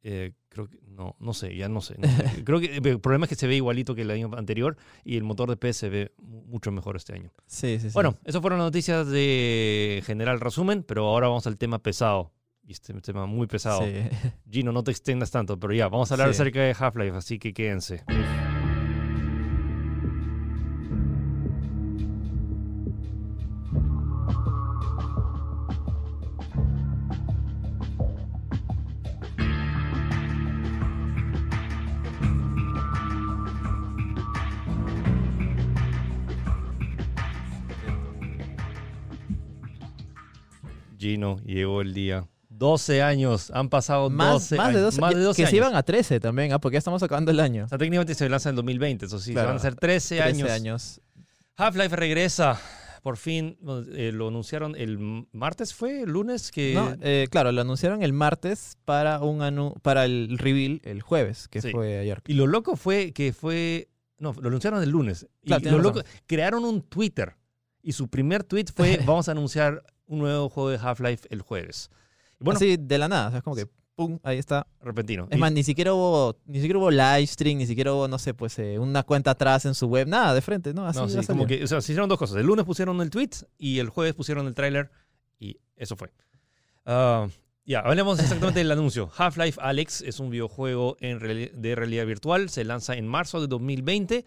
[0.08, 1.96] Eh, creo que no, no sé, ya no sé.
[1.98, 2.44] no sé.
[2.46, 5.24] creo que el problema es que se ve igualito que el año anterior y el
[5.24, 7.32] motor de PS se ve mu- mucho mejor este año.
[7.48, 7.94] Sí, sí, sí.
[7.96, 12.32] Bueno, esas fueron las noticias de general resumen, pero ahora vamos al tema pesado.
[12.68, 13.82] Y este es un tema muy pesado.
[13.86, 13.94] Sí.
[14.50, 16.42] Gino, no te extendas tanto, pero ya, vamos a hablar Sí.
[16.42, 18.04] acerca de Half-Life, así que quédense.
[40.98, 42.28] Gino, llegó el día.
[42.58, 44.82] 12 años, han pasado Más, 12 más de años.
[44.96, 45.50] 12, más de 12 que años.
[45.52, 46.60] se iban a 13 también, ¿ah?
[46.60, 47.66] porque ya estamos acabando el año.
[47.66, 49.48] O sea, técnicamente se lanza en 2020, eso sí, Claro.
[49.48, 50.50] se van a ser 13, 13 años.
[50.52, 51.02] años.
[51.58, 52.60] Half-Life regresa.
[53.02, 53.56] Por fin
[53.94, 54.98] eh, lo anunciaron el
[55.32, 56.02] martes, ¿fue?
[56.02, 56.50] ¿El lunes?
[56.52, 56.74] Que...
[56.74, 61.48] No, eh, claro, lo anunciaron el martes para un anu- para el reveal el jueves,
[61.48, 61.70] que Sí.
[61.72, 62.24] fue ayer.
[62.26, 63.90] Y lo loco fue que fue...
[64.18, 65.28] No, lo anunciaron el lunes.
[65.44, 67.36] Y lo loco, crearon un Twitter.
[67.84, 71.92] Y su primer tweet fue, vamos a anunciar un nuevo juego de Half-Life el jueves.
[72.40, 74.68] Bueno, Así de la nada, o sea, es como que pum, ahí está.
[74.82, 75.28] repentino.
[75.32, 78.20] Es Y- más, ni siquiera hubo, ni siquiera hubo live stream, ni siquiera hubo, no
[78.20, 80.86] sé, pues eh, una cuenta atrás en su web, nada, de frente, ¿no?
[80.86, 82.38] Así no, sí, como que, o sea, se hicieron dos cosas.
[82.38, 84.92] El lunes pusieron el tweet y el jueves pusieron el tráiler
[85.40, 86.12] y eso fue.
[86.86, 87.28] Ah,
[87.66, 89.10] ya, hablemos exactamente del anuncio.
[89.18, 92.50] Half-Life Alex es un videojuego en de realidad virtual.
[92.50, 94.26] Se lanza en marzo de 2020.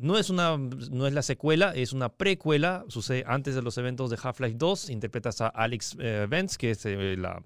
[0.00, 2.84] No es, una, no es la secuela, es una precuela.
[2.88, 4.90] Sucede antes de los eventos de Half-Life 2.
[4.90, 7.42] Interpretas a Alex eh, Vance, que es eh, la,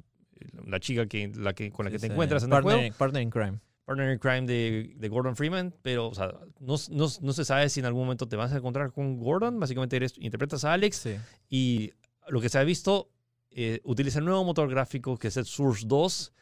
[0.67, 2.77] la chica que, la que, con la que Sí, te sí, encuentras en el partner,
[2.79, 3.61] juego Partner in crime.
[3.85, 7.69] partner in crime de, de Gordon Freeman, pero o sea, no, no, no se sabe
[7.69, 9.59] si en algún momento te vas a encontrar con Gordon.
[9.59, 11.17] Básicamente eres, interpretas a Alex Sí.
[11.51, 11.93] y
[12.29, 13.11] lo que se ha visto
[13.51, 16.33] eh, utiliza el nuevo motor gráfico que es el Source 2,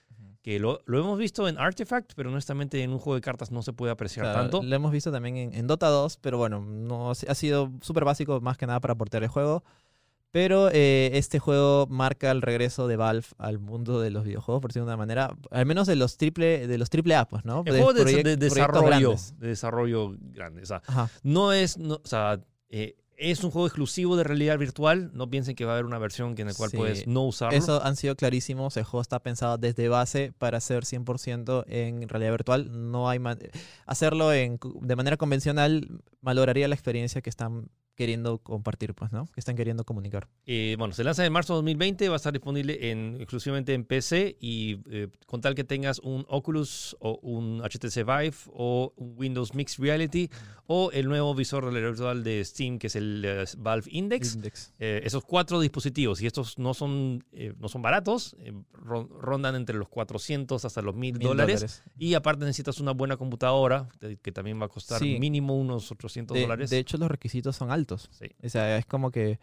[0.42, 3.62] que lo, lo hemos visto en Artifact, pero honestamente en un juego de cartas no
[3.62, 4.62] se puede apreciar Claro, tanto.
[4.62, 8.40] Lo hemos visto también en, en Dota 2, pero bueno, no, ha sido súper básico
[8.40, 9.62] más que nada para portear el juego.
[10.32, 14.70] Pero eh, este juego marca el regreso de Valve al mundo de los videojuegos, por
[14.70, 17.62] decirlo de una manera, al menos de los triple, de los triple A, pues, ¿no?
[17.66, 20.62] El juego de, proyec- de proyectos desarrollo, de desarrollo grande.
[20.62, 21.10] O sea, Ajá.
[21.22, 22.96] no es, no, o sea, eh,
[23.30, 25.10] es un juego exclusivo de realidad virtual.
[25.14, 26.76] No piensen que va a haber una versión en la cual Sí.
[26.76, 27.56] puedes no usarlo.
[27.56, 28.76] Eso han sido clarísimos.
[28.76, 32.90] El juego está pensado desde base para ser 100% en realidad virtual.
[32.90, 33.38] No hay man-
[33.86, 35.88] hacerlo en, de manera convencional
[36.20, 37.68] malograría la experiencia que están
[38.02, 39.26] queriendo compartir, pues, ¿no?
[39.26, 40.26] Que están queriendo comunicar.
[40.46, 43.84] Eh, bueno, se lanza en marzo de 2020, va a estar disponible en, exclusivamente en
[43.84, 49.14] PC y eh, con tal que tengas un Oculus o un HTC Vive o un
[49.16, 50.28] Windows Mixed Reality
[50.66, 54.34] o el nuevo visor virtual de Steam que es el eh, Valve Index.
[54.34, 54.72] Index.
[54.80, 58.34] Eh, esos cuatro dispositivos y estos no son, eh, no son baratos,
[58.72, 61.82] ron- rondan entre los 400 hasta los 1000 Mil dólares.
[61.98, 65.18] Y aparte necesitas una buena computadora que que también va a costar Sí.
[65.18, 66.70] mínimo unos 800 De, dólares.
[66.70, 67.91] de hecho, los requisitos son altos.
[67.98, 68.26] Sí.
[68.42, 69.38] O sea, es como que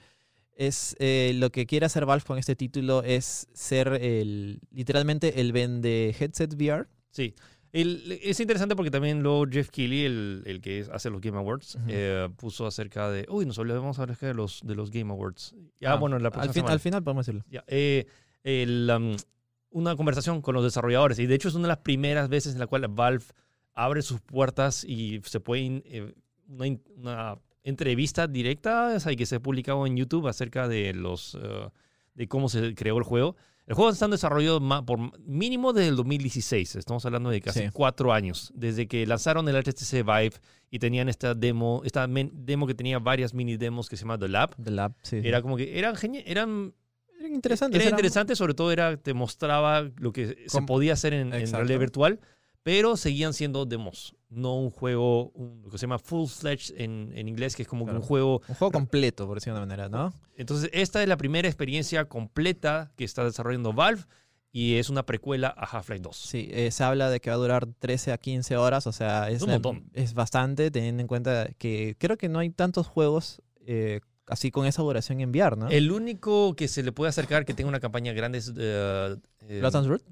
[0.55, 5.51] es eh, lo que quiere hacer Valve con este título es ser el literalmente el
[5.53, 6.87] vende headset VR.
[7.11, 7.33] Sí.
[7.71, 11.75] El- es interesante porque también luego Jeff Keighley, el, el que hace los Game Awards,
[11.75, 11.85] Ujú.
[11.87, 13.25] eh, puso acerca de.
[13.29, 15.55] Uy, nos olvidamos acerca de los, de los Game Awards.
[15.79, 17.45] Ya, Ah, bueno, la al, fin- al final podemos decirlo.
[17.49, 18.07] Ya, eh,
[18.43, 19.15] el, um,
[19.69, 21.19] una conversación con los desarrolladores.
[21.19, 23.23] Y de hecho es una de las primeras veces en la cual Valve
[23.75, 25.61] abre sus puertas y se puede.
[25.61, 26.13] in- eh,
[26.47, 27.37] una, una
[27.69, 31.37] entrevista directa o sea, y que se ha publicado en YouTube acerca de los.
[31.41, 31.69] eh,
[32.15, 33.37] de cómo se creó el juego.
[33.65, 36.75] El juego está en desarrollo por mínimo desde el 2016.
[36.75, 37.65] Estamos hablando de casi Sí.
[37.71, 38.51] cuatro años.
[38.55, 40.33] Desde que lanzaron el HTC Vive
[40.71, 44.27] y tenían esta demo, esta demo que tenía varias mini demos que se llama The
[44.27, 44.55] Lab.
[44.61, 45.21] The Lab, sí.
[45.23, 46.73] Era como que eran eran
[47.19, 47.79] Eran interesantes.
[47.81, 51.79] era interesante, sobre todo era, te mostraba lo que se podía hacer en, en realidad
[51.79, 52.19] virtual,
[52.63, 57.27] pero seguían siendo demos, no un juego, un- lo que se llama full-fledged en, en
[57.27, 58.41] inglés, que es como que un juego.
[58.47, 60.13] Un juego completo, por decirlo de una manera, ¿no?
[60.35, 64.03] Entonces, esta es la primera experiencia completa que está desarrollando Valve
[64.51, 66.15] y es una precuela a Half-Life 2.
[66.17, 69.29] Sí, eh, se habla de que va a durar 13 a 15 horas, o sea,
[69.29, 69.89] es, un la- montón.
[69.93, 74.65] es bastante, teniendo en cuenta que creo que no hay tantos juegos eh, así con
[74.65, 75.69] esa duración en VR, ¿no?
[75.69, 79.15] El único que se le puede acercar que tenga una campaña grande es eh,
[79.59, 80.03] Blood and Root.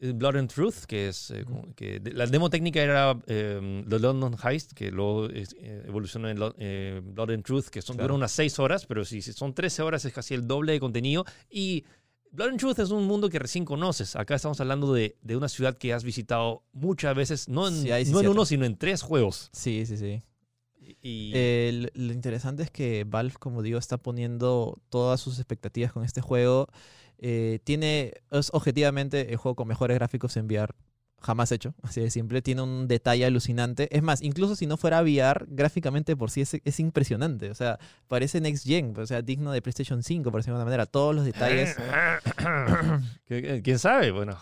[0.00, 1.44] Eh, Blood and Truth, que es eh,
[1.76, 5.44] que la demo técnica era eh, The London Heist, que luego eh,
[5.86, 8.08] evolucionó en Lo- eh, Blood and Truth, que son, Claro.
[8.08, 10.80] dura unas 6 horas, pero si si son 13 horas es casi el doble de
[10.80, 11.84] contenido y
[12.32, 14.14] Blood and Truth es un mundo que recién conoces.
[14.16, 17.88] Acá estamos hablando de, de una ciudad que has visitado muchas veces, no en, Sí,
[18.06, 19.50] sí no en uno, sino en tres juegos.
[19.52, 20.22] Sí, sí, sí.
[21.02, 21.32] Y,
[21.94, 26.68] lo interesante es que Valve, como digo, está poniendo todas sus expectativas con este juego.
[27.22, 30.74] Eh, tiene, es objetivamente el juego con mejores gráficos en VR
[31.22, 32.40] jamás hecho, así de simple.
[32.40, 33.94] Tiene un detalle alucinante.
[33.94, 37.50] Es más, incluso si no fuera VR, gráficamente por sí es, es impresionante.
[37.50, 37.78] O sea,
[38.08, 40.86] parece Next Gen, o sea, digno de PlayStation 5, por decirlo de alguna manera.
[40.86, 41.76] Todos los detalles.
[43.26, 44.10] ¿Qué- ¿Quién sabe?
[44.12, 44.36] Bueno,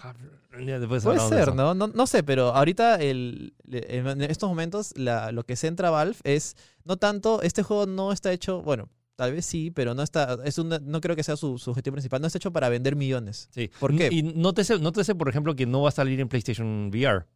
[0.57, 1.55] después Puede ser.
[1.55, 1.75] ¿no?
[1.75, 1.89] ¿no?
[1.89, 6.97] No sé, pero ahorita el, en estos momentos la- lo que centra Valve es no
[6.97, 8.89] tanto, este juego no está hecho, bueno,
[9.19, 11.95] tal vez sí, pero no está, es una- no creo que sea su, su objetivo
[11.95, 13.49] principal, no está hecho para vender millones.
[13.51, 13.69] Sí.
[13.81, 14.09] ¿Por qué?
[14.13, 17.27] Y nótese, nótese, por ejemplo, que no va a salir en PlayStation VR.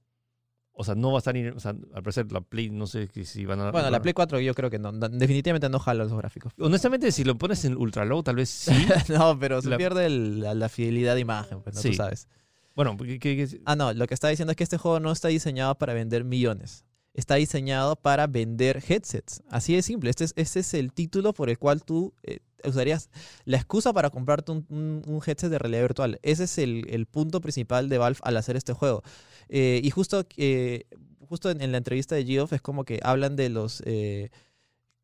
[0.75, 3.45] O sea, no va a salir, o sea, al parecer la Play, no sé si
[3.45, 3.73] van a...
[3.73, 6.53] Bueno, la Play 4 yo creo que no, no, definitivamente no jala los gráficos.
[6.59, 8.73] Honestamente, si lo pones en ultra low, tal vez sí.
[9.09, 11.91] no, pero se La- pierde el- la, la fidelidad de imagen, pues no Sí.
[11.91, 12.29] tú sabes.
[12.77, 15.11] bueno, ¿qué- qué- qué- Ah, no, lo que está diciendo es que este juego no
[15.11, 16.85] está diseñado para vender millones.
[17.15, 19.43] Está diseñado para vender headsets.
[19.51, 20.11] Así de simple.
[20.11, 23.11] Este es, este es el título por el cual tú eh, usarías
[23.45, 26.19] la excusa para comprarte un, un- un headset de realidad virtual.
[26.23, 29.03] Ese es el, el punto principal de Valve al hacer este juego.
[29.49, 30.85] Eh, y justo, eh,
[31.29, 33.83] justo en, en la entrevista de Geoff es como que hablan de los...
[33.85, 34.31] eh,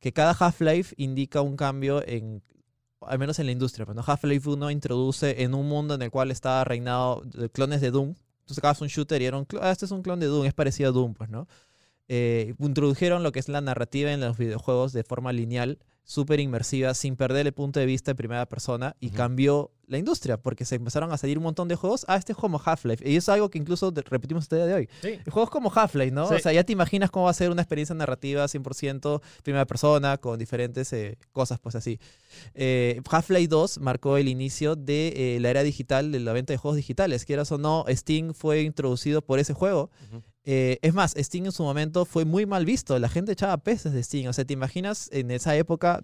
[0.01, 2.42] que cada Half-Life indica un cambio en
[3.01, 3.87] al menos en la industria.
[3.87, 4.03] Pues, ¿no?
[4.07, 8.14] Half-Life 1 introduce en un mundo en el cual estaba reinado clones de Doom.
[8.44, 10.55] Tú sacabas un shooter y era un ah, este es un clon de Doom, es
[10.55, 11.47] parecido a Doom, pues, ¿no?
[12.09, 16.94] Eh, introdujeron lo que es la narrativa en los videojuegos de forma lineal, súper inmersiva,
[16.94, 20.77] sin perder el punto de vista en primera persona, y cambió la industria, porque se
[20.77, 22.07] empezaron a salir un montón de juegos.
[22.09, 23.07] Ah, este es como Half-Life.
[23.07, 24.88] Y eso es algo que incluso de- repetimos este día de hoy.
[25.03, 25.09] Sí.
[25.25, 26.29] El juego es como Half-Life, ¿no?
[26.29, 26.35] Sí.
[26.35, 30.16] O sea, ya te imaginas cómo va a ser una experiencia narrativa 100% primera persona,
[30.16, 31.99] con diferentes eh, cosas, pues así.
[32.55, 36.59] Eh, Half-Life 2 marcó el inicio de eh, la era digital, de la venta de
[36.59, 37.25] juegos digitales.
[37.27, 39.90] Quieras o no, Steam fue introducido por ese juego.
[40.50, 42.98] Eh, es más, Steam en su momento fue muy mal visto.
[42.98, 44.28] La gente echaba peces de Steam.
[44.28, 46.02] O sea, ¿te imaginas en esa época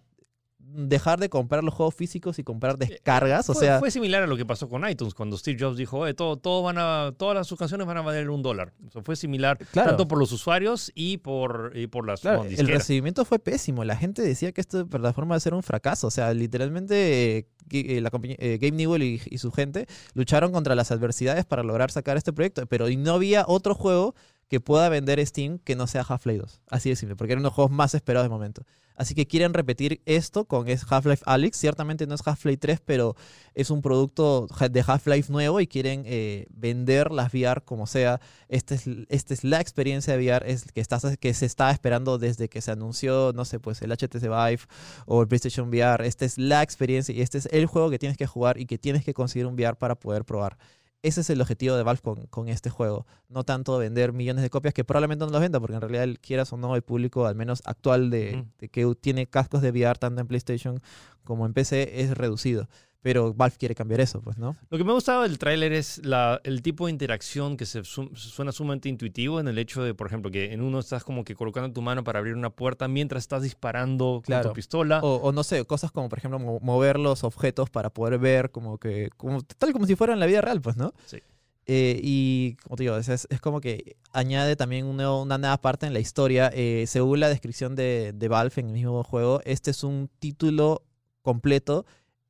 [0.59, 3.48] dejar de comprar los juegos físicos y comprar descargas?
[3.48, 5.76] O Eh, Fue, sea, fue similar a lo que pasó con iTunes cuando Steve Jobs
[5.78, 8.74] dijo, "Oye, todo, todo van a, todas las sus canciones van a valer un dólar.
[8.87, 9.90] O sea, fue similar Claro.
[9.90, 13.83] tanto por los usuarios y por, y por las Claro, el recibimiento fue pésimo.
[13.85, 16.09] La gente decía que esta plataforma iba a ser un fracaso.
[16.09, 20.52] O sea, literalmente eh, eh, la compañía- eh, Gabe Newell y, y su gente lucharon
[20.52, 24.14] contra las adversidades para lograr sacar este proyecto, pero no había otro juego
[24.48, 26.61] que pueda vender Steam que no sea Half-Life 2.
[26.70, 28.64] Así de simple, porque eran los juegos más esperados de momento.
[28.96, 31.57] Así que quieren repetir esto con Half-Life Alyx.
[31.57, 33.16] Ciertamente no es Half-Life 3, pero
[33.54, 38.20] es un producto de Half-Life nuevo y quieren eh, vender las VR como sea.
[38.48, 42.18] Esta es, esta es la experiencia de VR es que, estás, que se está esperando
[42.18, 44.62] desde que se anunció, no sé, pues el HTC Vive
[45.07, 46.07] o el PlayStation VR.
[46.07, 48.78] Esta es la experiencia y este es el juego que tienes que jugar y que
[48.78, 50.57] tienes que conseguir un VR para poder probar.
[51.05, 53.07] Ese es el objetivo de Valve con, con este juego.
[53.29, 56.51] No tanto vender millones de copias, que probablemente no los venda, porque en realidad, quieras
[56.55, 60.27] o no, el público, al menos actual, de que tiene cascos de VR tanto en
[60.27, 60.81] PlayStation
[61.23, 62.69] como en PC, es reducido.
[63.05, 64.57] Pero Valve quiere cambiar eso, pues, ¿no?
[64.71, 68.09] Lo que me gustaba del tráiler es la, el tipo de interacción que se sum-
[68.17, 71.35] suena sumamente intuitivo en el hecho de, por ejemplo, que en uno estás como que
[71.35, 74.45] colocando tu mano para abrir una puerta mientras estás disparando Claro.
[74.45, 75.01] con tu pistola.
[75.03, 78.51] O, o no sé, cosas como, por ejemplo, mo- mover los objetos para poder ver,
[78.51, 80.95] como que, como, tal como si fuera en la vida real, pues, ¿no?
[81.05, 81.19] Sí.
[81.67, 85.59] Eh, y como te digo, es, es- como que añade también un nuevo- una nueva
[85.61, 86.51] parte en la historia.
[86.55, 90.85] Eh, según la descripción de, de Valve en el mismo juego, este es un título
[91.21, 91.85] completo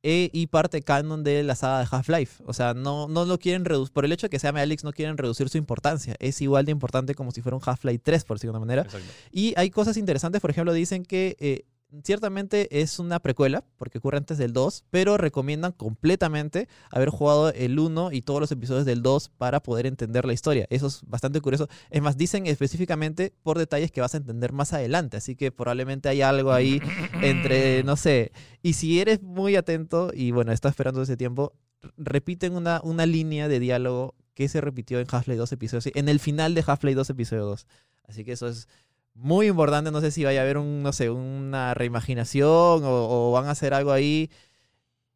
[0.07, 2.43] eh, y parte canon de la saga de Half-Life.
[2.47, 4.85] O sea, no, no lo quieren reducir, por el hecho de que se llame Alex,
[4.85, 6.14] no quieren reducir su importancia.
[6.19, 8.83] Es igual de importante como si fuera un Half-Life 3, por decirlo de una manera.
[8.83, 9.09] Exacto.
[9.33, 11.64] Y hay cosas interesantes, por ejemplo, dicen que eh,
[12.03, 17.79] ciertamente es una precuela, porque ocurre antes del 2, pero recomiendan completamente haber jugado el
[17.79, 20.67] 1 y todos los episodios del 2 para poder entender la historia.
[20.71, 21.69] Eso es bastante curioso.
[21.91, 26.09] Es más, dicen específicamente por detalles que vas a entender más adelante, así que probablemente
[26.09, 26.81] hay algo ahí
[27.23, 31.53] entre, no sé, y si eres muy atento y bueno, estás esperando ese tiempo,
[31.97, 36.19] repiten una, una línea de diálogo que se repitió en Half-Life 2 episodio, en el
[36.19, 37.67] final de Half-Life 2 episodio 2.
[38.07, 38.69] Así que eso es
[39.14, 39.90] muy importante.
[39.90, 43.53] No sé si vaya a haber un, no sé, una reimaginación o, o van a
[43.53, 44.31] hacer algo ahí.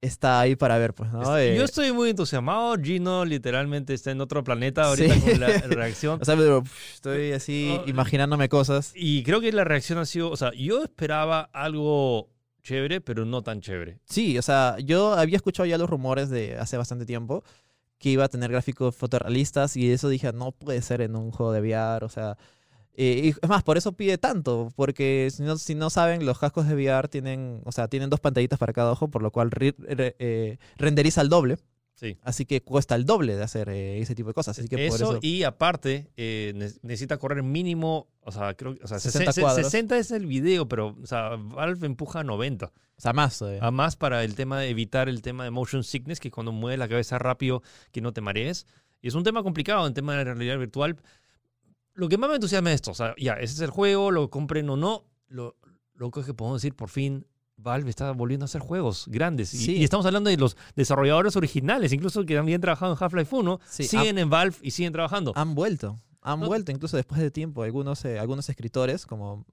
[0.01, 1.37] Está ahí para ver, pues, ¿no?
[1.37, 2.77] Eh, Yo estoy muy entusiasmado.
[2.81, 5.21] Gino literalmente está en otro planeta ahorita Sí.
[5.21, 6.21] con la reacción.
[6.23, 8.93] o sea, pero, pff, estoy así Oh, imaginándome cosas.
[8.95, 12.29] Y creo que la reacción ha sido, o sea, yo esperaba algo
[12.63, 13.99] chévere, pero no tan chévere.
[14.05, 17.43] Sí, o sea, yo había escuchado ya los rumores de hace bastante tiempo
[17.99, 21.51] que iba a tener gráficos fotorrealistas y eso dije, no puede ser en un juego
[21.53, 22.37] de VR, o sea...
[23.01, 26.39] eh, y es más, por eso pide tanto, porque si no, si no saben, los
[26.39, 29.51] cascos de VR tienen, o sea, tienen dos pantallitas para cada ojo, por lo cual
[29.51, 31.57] ri- re- eh, renderiza al doble.
[31.95, 32.17] Sí.
[32.23, 34.57] Así que cuesta el doble de hacer eh, ese tipo de cosas.
[34.59, 35.19] Así que por eso, eso.
[35.21, 39.67] y aparte, eh, ne- necesita correr mínimo, o sea, creo o sea, 60 60, cuadros.
[39.67, 42.67] 60 es el video, pero, o sea, Valve empuja a 90.
[42.67, 43.65] O sea, más todavía.
[43.65, 46.79] A más para el tema de evitar el tema de motion sickness, que cuando mueves
[46.79, 48.67] la cabeza rápido, que no te marees.
[49.03, 50.97] Y es un tema complicado en tema de realidad virtual.
[51.99, 54.31] Lo que más me entusiasma es esto, o sea, ya, ese es el juego, lo
[54.31, 55.57] compren o no, lo,
[55.95, 59.53] lo que podemos decir, por fin, Valve está volviendo a hacer juegos grandes.
[59.53, 59.77] Y, Sí.
[59.79, 63.83] y estamos hablando de los desarrolladores originales, incluso que habían trabajado en Half-Life 1, Sí,
[63.83, 65.33] siguen en Valve y siguen trabajando.
[65.35, 66.01] Han vuelto.
[66.23, 66.47] Han No.
[66.47, 67.65] vuelto, incluso después de tiempo.
[67.65, 69.45] Algunos, eh, algunos escritores, como.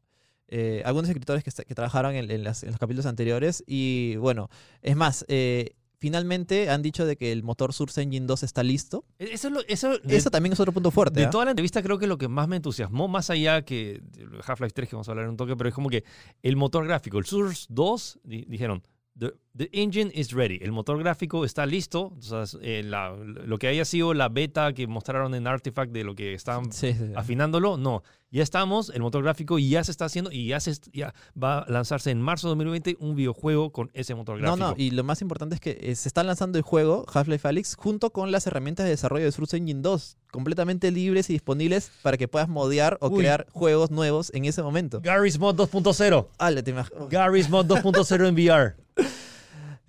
[0.48, 3.64] eh, algunos escritores que, trabajaron en, en las- en los capítulos anteriores.
[3.66, 4.50] Y bueno,
[4.84, 5.72] es más, eh,
[6.06, 9.06] finalmente han dicho de que el motor Source Engine 2 está listo.
[9.18, 11.20] E, Eso, es lo- eso, de- Eso también es otro punto fuerte.
[11.20, 11.30] De ¿ah?
[11.32, 14.04] toda la entrevista creo que lo que más me entusiasmó, más allá que
[14.46, 16.04] Half-Life 3, que vamos a hablar en un toque, pero es como que
[16.44, 18.84] el motor gráfico, el Source 2, di- dijeron,
[19.18, 23.58] the, the engine is ready, el motor gráfico está listo, o sea, eh, la- lo
[23.58, 27.00] que haya sido la beta que mostraron en Artifact de lo que estaban Sí, sí,
[27.08, 27.14] sí.
[27.16, 31.14] afinándolo, no, ya estamos, el motor gráfico ya se está haciendo y ya, se, ya
[31.42, 34.68] va a lanzarse en marzo de 2020 un videojuego con ese motor No, gráfico.
[34.68, 37.76] no, y lo más importante es que eh, se está lanzando el juego Half-Life Alyx
[37.76, 42.18] junto con las herramientas de desarrollo de Source Engine 2, completamente libres y disponibles para
[42.18, 43.20] que puedas modear o Uy.
[43.20, 45.00] crear juegos nuevos en ese momento.
[45.02, 48.76] Garry's Mod 2.0, Ale, te imag- Garry's Mod 2.0 en VR.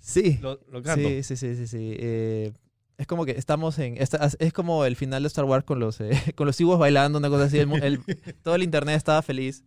[0.06, 0.38] Sí.
[0.40, 1.08] Lo, lo canto.
[1.08, 1.96] Sí, sí, sí, sí, sí.
[1.98, 2.52] Eh,
[2.96, 3.96] es como que estamos en...
[4.00, 7.18] esta- es como el final de Star Wars con los, eh, con los Ewoks bailando,
[7.18, 7.58] una cosa así.
[7.58, 8.00] el el-
[8.42, 9.64] todo el internet estaba feliz.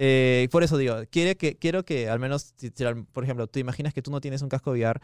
[0.00, 3.58] Eh, por eso digo, quiere que, quiero que al menos, si- si por ejemplo, tú
[3.58, 5.00] imaginas que tú no tienes un casco VR,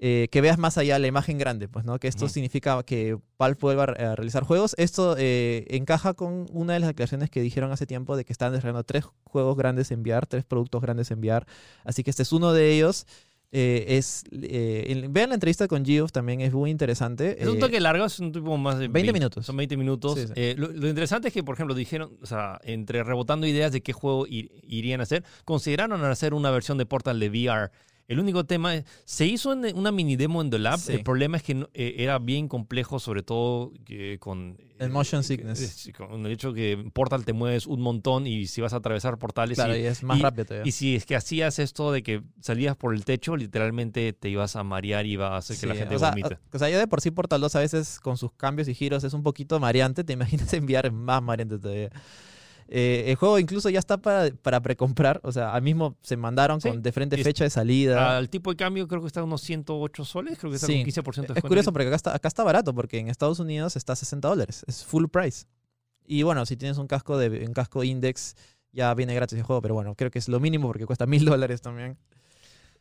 [0.00, 1.98] eh, que veas más allá la imagen grande, pues, ¿no?
[2.00, 2.34] Que esto Ujú.
[2.34, 4.74] significa que Valve vuelva a realizar juegos.
[4.76, 8.52] Esto eh, encaja con una de las declaraciones que dijeron hace tiempo de que están
[8.52, 11.46] desarrollando tres juegos grandes en VR, tres productos grandes en VR.
[11.84, 13.06] Así que este es uno de ellos.
[13.56, 17.40] Eh, es, eh, vean la entrevista con Geoff, también es muy interesante.
[17.40, 19.46] Es un Eh, toque largo, es un tipo más de 20 minutos.
[19.46, 20.18] Son 20 minutos.
[20.18, 20.32] Sí, sí.
[20.34, 23.80] Eh, lo, lo interesante es que, por ejemplo, dijeron, o sea, entre rebotando ideas de
[23.80, 27.70] qué juego ir- irían a hacer, consideraron hacer una versión de Portal de VR.
[28.06, 30.78] El único tema es, se hizo en una mini demo en The Lab.
[30.78, 30.92] Sí.
[30.92, 34.58] El problema es que no- eh, era bien complejo, sobre todo que con...
[34.78, 35.86] El motion eh, sickness.
[35.86, 38.76] eh, Con el hecho que en Portal te mueves un montón y si vas a
[38.76, 40.68] atravesar portales claro, y, y es más y- rápido todavía.
[40.68, 44.54] y si es que hacías esto de que salías por el techo, literalmente te ibas
[44.56, 46.38] a marear y iba a hacer que la Sí, gente o sea, vomite.
[46.52, 49.02] o sea, ya de por sí Portal 2 a veces con sus cambios y giros
[49.04, 50.04] es un poquito mareante.
[50.04, 51.90] Te imaginas enviar más mareante todavía.
[52.68, 55.20] Eh, el juego incluso ya está para, para precomprar.
[55.22, 58.16] O sea, al mismo se mandaron Sí, con diferente es- fecha de salida.
[58.16, 60.74] Al tipo de cambio creo que está a unos 108 soles, creo que está Sí.
[60.76, 61.48] con 15% de es descuento.
[61.48, 64.64] curioso porque acá está, acá está barato, porque en Estados Unidos está a 60 dólares.
[64.66, 65.46] Es full price.
[66.06, 68.34] Y bueno, si tienes un casco de un casco index,
[68.72, 71.24] ya viene gratis el juego, pero bueno, creo que es lo mínimo porque cuesta mil
[71.24, 71.96] dólares también.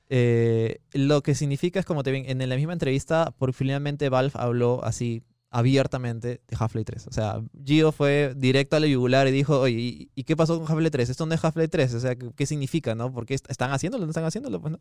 [0.09, 4.31] Eh, lo que significa es como te ven, en la misma entrevista, por finalmente Valve
[4.35, 7.07] habló así abiertamente de Half-Life 3.
[7.07, 10.57] O sea, Gio fue directo a la yugular y dijo, oye, ¿y, y qué pasó
[10.59, 11.09] con Half-Life 3?
[11.11, 13.13] Esto no es Half-Life 3, o sea, ¿qué, qué significa, no?
[13.13, 14.05] ¿Por qué est- están haciéndolo?
[14.05, 14.59] ¿No están haciéndolo?
[14.59, 14.79] Pues, ¿no?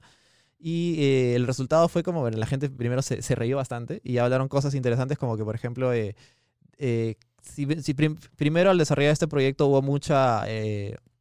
[0.58, 4.18] Y eh, el resultado fue como, bueno, la gente primero se, se reía bastante y
[4.18, 6.16] hablaron cosas interesantes como que, por ejemplo, eh,
[6.78, 10.44] eh, si, si prim- primero al desarrollar este proyecto hubo mucha,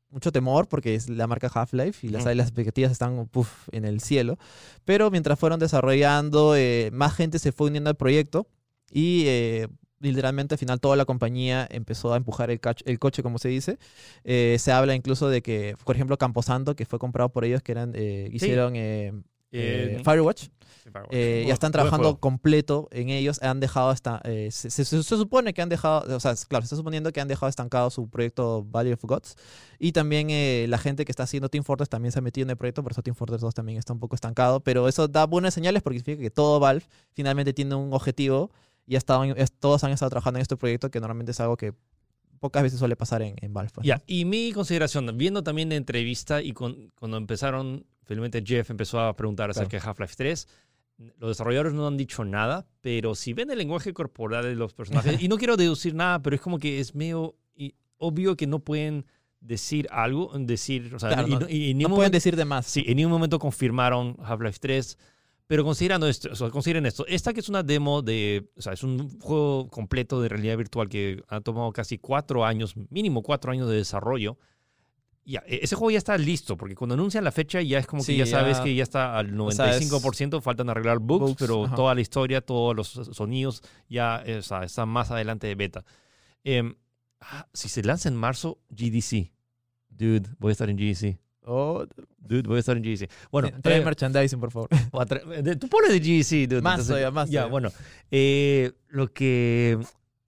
[0.09, 2.35] mucho temor porque es la marca Half-Life y las, Ujú.
[2.35, 4.37] las expectativas están puf, en el cielo,
[4.85, 6.55] pero mientras fueron desarrollando,
[6.91, 8.47] más gente se fue uniendo al proyecto
[8.91, 9.23] y...
[9.27, 9.67] eh,
[10.03, 13.49] Literalmente al final toda la compañía empezó a empujar el, cach- el coche, como se
[13.49, 13.77] dice.
[14.23, 17.71] Eh, se habla incluso de que, por ejemplo, Camposanto, que fue comprado por ellos, que
[17.71, 19.13] eran eh, hicieron eh,
[19.51, 23.39] Eh, eh, Firewatch, sí, eh, buen- ya están trabajando completo en ellos.
[23.43, 24.19] Han dejado hasta.
[24.23, 26.15] eh, se, se- se supone que han dejado.
[26.15, 29.35] O sea, claro, se está suponiendo que han dejado estancado su proyecto Valley of Gods.
[29.77, 32.49] Y también eh, la gente que está haciendo Team Fortress también se ha metido en
[32.49, 32.81] el proyecto.
[32.81, 34.61] Por eso Team Fortress 2 también está un poco estancado.
[34.61, 38.49] Pero eso da buenas señales porque significa que todo Valve finalmente tiene un objetivo.
[38.85, 41.39] Y ha estado en- es- todos han estado trabajando en este proyecto que normalmente es
[41.39, 41.73] algo que
[42.39, 43.71] pocas veces suele pasar en, en Valve.
[43.73, 43.95] pues, ¿no?
[44.07, 49.15] y mi consideración, viendo también la entrevista y con- cuando empezaron, finalmente Jeff empezó a
[49.15, 50.47] preguntar acerca de Half-Life 3,
[51.17, 55.21] los desarrolladores no han dicho nada, pero si ven el lenguaje corporal de los personajes,
[55.21, 58.59] y no quiero deducir nada, pero es como que es medio y- obvio que no
[58.59, 59.05] pueden
[59.39, 62.45] decir algo, decir, o sea, Claro, y, no- y en No pueden momento- decir de
[62.45, 62.65] más.
[62.67, 64.97] Sí, en ningún momento confirmaron Half-Life 3.
[65.51, 67.05] Pero considerando esto, o sea, consideren esto.
[67.07, 68.49] Esta que es una demo de.
[68.55, 72.73] O sea, es un juego completo de realidad virtual que ha tomado casi cuatro años,
[72.89, 74.37] mínimo cuatro años de desarrollo.
[75.25, 78.01] Ya, e- ese juego ya está listo, porque cuando anuncian la fecha ya es como
[78.01, 81.19] que Sí, ya sabes ya- que ya está al o sea, 95%, faltan arreglar bugs,
[81.31, 81.75] bugs, pero ajá.
[81.75, 85.83] toda la historia, todos los sonidos ya eh, o sea, están más adelante de beta.
[87.19, 89.33] Ah, si se lanza en marzo, GDC.
[89.89, 91.19] Dude, voy a estar en GDC.
[91.45, 91.85] Oh,
[92.19, 93.09] Dude, voy a estar en GDC.
[93.31, 94.69] Bueno, eh, trae eh, merchandising, por favor.
[95.43, 96.61] de- tú pones de GDC, dude.
[96.61, 97.69] Más entonces- todavía, más Ya, bueno.
[98.11, 99.79] eh, lo que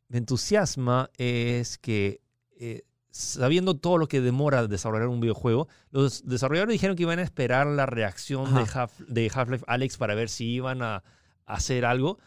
[0.10, 2.22] me entusiasma es que
[2.60, 7.24] eh, sabiendo todo lo que demora desarrollar un videojuego, los desarrolladores dijeron que iban a
[7.24, 8.62] esperar la reacción de.
[8.62, 11.04] Half- de Half-Life Alex para ver si iban a
[11.46, 12.18] hacer algo.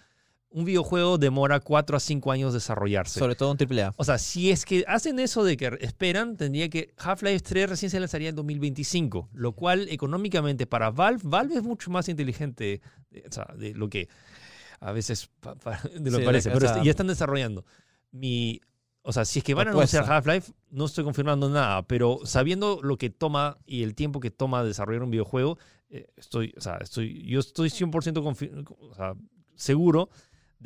[0.51, 3.19] Un videojuego demora 4 a 5 años desarrollarse.
[3.19, 3.95] Sobre todo un triple A.
[3.97, 7.91] O sea, si es que hacen eso de que esperan, tendría que Half-Life 3 recién
[7.91, 12.81] se lanzaría en 2025, lo cual económicamente para Valve, Valve es mucho más inteligente
[13.29, 14.09] o sea, de lo que
[14.81, 15.29] a veces
[15.99, 17.65] de lo Sí, que parece, pero sea, ya están desarrollando.
[18.13, 18.61] Mi,
[19.03, 22.81] o sea, si es que van a anunciar Half-Life, no estoy confirmando nada, pero sabiendo
[22.83, 25.59] lo que toma y el tiempo que toma desarrollar un videojuego,
[25.91, 29.15] eh, estoy, o sea, estoy, yo estoy 100% confi- o sea,
[29.55, 30.09] seguro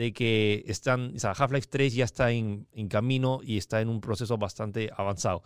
[0.01, 3.91] de que están, o sea, Half-Life 3 ya está en, en camino y está en
[3.91, 5.43] un proceso bastante avanzado.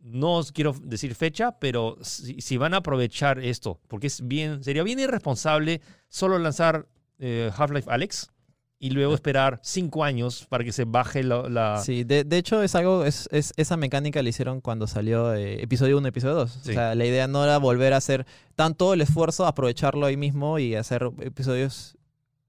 [0.00, 4.64] No os quiero decir fecha, pero si, si van a aprovechar esto, porque es bien,
[4.64, 6.88] sería bien irresponsable solo lanzar
[7.18, 8.30] eh, Half-Life Alex
[8.80, 11.48] y luego esperar cinco años para que se baje la...
[11.48, 15.34] la- Sí, de, de hecho es algo, es, es- esa mecánica la hicieron cuando salió
[15.34, 16.50] eh, episodio 1, episodio 2.
[16.64, 16.70] Sí.
[16.70, 18.26] O sea, la idea no era volver a hacer
[18.56, 21.96] tanto el esfuerzo, aprovecharlo ahí mismo y hacer episodios,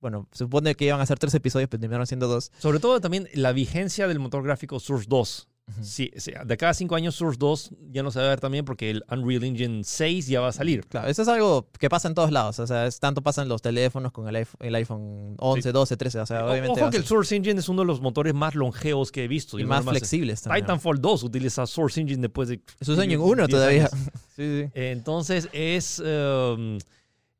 [0.03, 2.51] bueno, se supone que iban a hacer tres episodios, pero terminaron siendo dos.
[2.59, 5.47] Sobre todo también la vigencia del motor gráfico Source 2.
[5.81, 8.65] Sí, sí, de cada cinco años Source 2 ya no se va a ver también
[8.65, 10.85] porque el Unreal Engine 6 ya va a salir.
[10.87, 12.59] Claro, eso es algo que pasa en todos lados.
[12.59, 15.71] O sea, es, tanto pasa en los teléfonos con el iPhone, el iPhone 11, Sí.
[15.71, 16.19] 12, 13.
[16.19, 16.81] O sea, obviamente.
[16.81, 19.27] Ojo que el ser- Source Engine es uno de los motores más longevos que he
[19.29, 19.57] visto.
[19.57, 20.65] y más flexibles también.
[20.65, 22.59] Titanfall 2 utiliza Source Engine después de...
[22.81, 23.87] Es año 10 uno todavía.
[24.35, 24.69] sí, sí.
[24.73, 25.99] Entonces es...
[25.99, 26.77] um,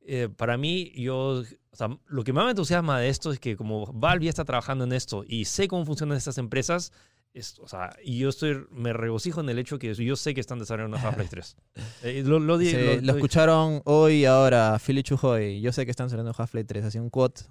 [0.06, 1.44] eh, para mí, yo...
[1.72, 4.46] O sea, lo que más me entusiasma de esto es que como Valve ya está
[4.46, 6.92] trabajando en esto y sé cómo funcionan estas empresas,
[7.34, 10.40] es- o sea, y yo estoy, me regocijo en el hecho que yo sé que
[10.42, 11.56] están desarrollando Half-Life 3.
[12.04, 15.62] Eh, lo, lo Sí, lo- lo, escucharon hoy y ahora, Philly Chujoy.
[15.62, 17.42] Yo sé que están saliendo Half-Life 3, así un quote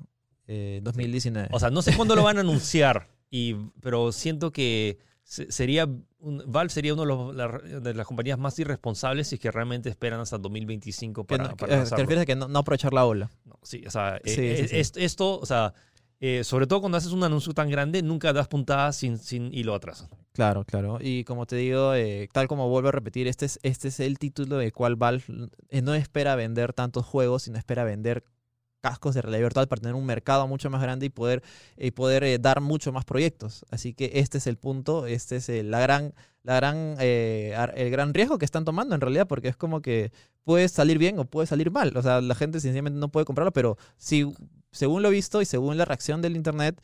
[0.47, 1.49] eh, 2019.
[1.51, 5.87] O sea, no sé cuándo lo van a anunciar, y, pero siento que sería
[6.21, 10.39] Valve sería una de, de las compañías más irresponsables si es que realmente esperan hasta
[10.39, 13.31] 2025 que para, no- para eh, te refieres a que no, no aprovechar la ola.
[13.45, 14.77] No, sí, o sea, eh, Sí, eh, sí.
[14.79, 15.73] es- esto, o sea,
[16.21, 19.75] eh, sobre todo cuando haces un anuncio tan grande, nunca das puntadas sin, sin hilo
[19.75, 20.09] atrás.
[20.33, 20.99] Claro, claro.
[21.01, 24.19] Y como te digo, eh, tal como vuelvo a repetir, este es, este es el
[24.19, 25.25] título de cual Valve
[25.71, 28.25] eh, no espera vender tantos juegos, sino espera vender
[28.83, 31.43] cascos de realidad virtual para tener un mercado mucho más grande y poder,
[31.79, 33.65] y poder eh, dar mucho más proyectos.
[33.71, 36.13] Así que este es el punto, este es el, la gran,
[36.43, 40.13] la gran, eh, el gran riesgo que están tomando en realidad, porque es como que
[40.45, 41.97] puede salir bien o puede salir mal.
[41.97, 44.31] O sea, la gente sencillamente no puede comprarlo, pero si,
[44.73, 46.79] según lo visto y según la reacción del internet,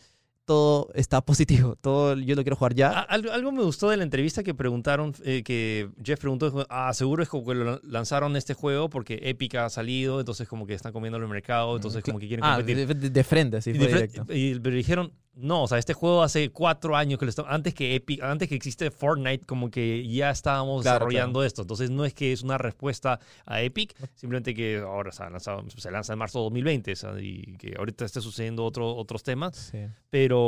[0.48, 1.76] todo está positivo.
[1.80, 2.88] Todo yo lo quiero jugar ya.
[3.02, 7.22] Algo, algo me gustó de la entrevista que preguntaron, eh, que Jeff preguntó, ah, seguro
[7.22, 10.92] es como que lo lanzaron este juego porque Epic ha salido, entonces como que están
[10.92, 12.86] comiendo el mercado, entonces como que quieren Ah, competir.
[12.86, 14.24] de, de- de frente, sí, Y, fue directo.
[14.32, 17.72] y- pero dijeron, no, o sea, este juego hace cuatro años que lo estamos, antes
[17.72, 21.62] que Epic, antes que existe Fortnite, como que ya estábamos Claro, desarrollando esto.
[21.62, 25.90] Entonces no es que es una respuesta a Epic, simplemente que ahora se, lanzado- se
[25.90, 29.56] lanza en marzo de 2020 o sea, y que ahorita esté sucediendo otro, otros temas,
[29.70, 29.78] Sí.
[30.10, 30.40] pero,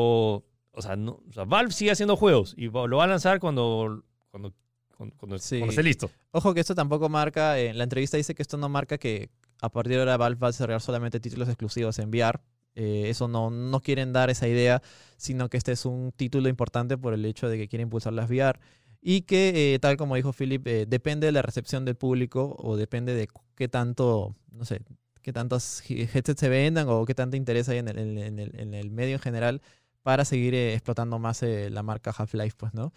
[0.72, 4.02] o sea, no, o sea, Valve sigue haciendo juegos y lo va a lanzar cuando,
[4.30, 4.52] cuando,
[4.96, 5.58] cuando, cuando- Sí.
[5.58, 6.10] cuando esté listo.
[6.32, 9.30] Ojo que esto tampoco marca, en la entrevista dice que esto no marca que
[9.62, 12.40] a partir de ahora Valve va a desarrollar solamente títulos exclusivos en VR.
[12.74, 14.80] Eh, eso no, no quieren dar esa idea,
[15.16, 18.28] sino que este es un título importante por el hecho de que quieren impulsar las
[18.30, 18.58] VR.
[19.02, 22.76] Y que, eh, tal como dijo Philip, eh, depende de la recepción del público o
[22.76, 24.82] depende de qué tanto, no sé,
[25.22, 28.58] qué tantos he- headsets se vendan o qué tanto interés hay en el, en el-
[28.60, 29.62] en el- medio en general
[30.02, 32.92] para seguir explotando más la marca Half-Life, pues, ¿no?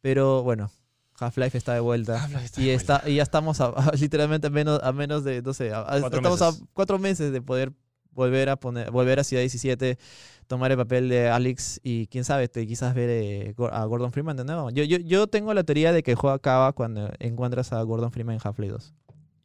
[0.00, 0.70] Pero bueno,
[1.18, 2.26] Half-Life está de vuelta.
[2.42, 5.42] Está y, de está, y ya estamos a- a- literalmente a menos, a menos de,
[5.42, 6.62] no sé, a- a- Cuatro estamos meses.
[6.62, 7.72] a cuatro meses de poder
[8.12, 9.98] volver a poner, volver a Ciudad 17,
[10.46, 14.36] tomar el papel de Alex y quién sabe, te, quizás ver eh, a Gordon Freeman
[14.36, 14.70] de nuevo.
[14.70, 18.10] Yo, yo, yo tengo la teoría de que el juego acaba cuando encuentras a Gordon
[18.12, 18.94] Freeman en Half-Life 2.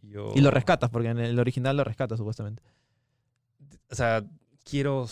[0.03, 2.63] Yo- Y lo rescatas, porque en el original lo rescatas supuestamente.
[3.91, 4.23] O sea,
[4.63, 5.05] quiero...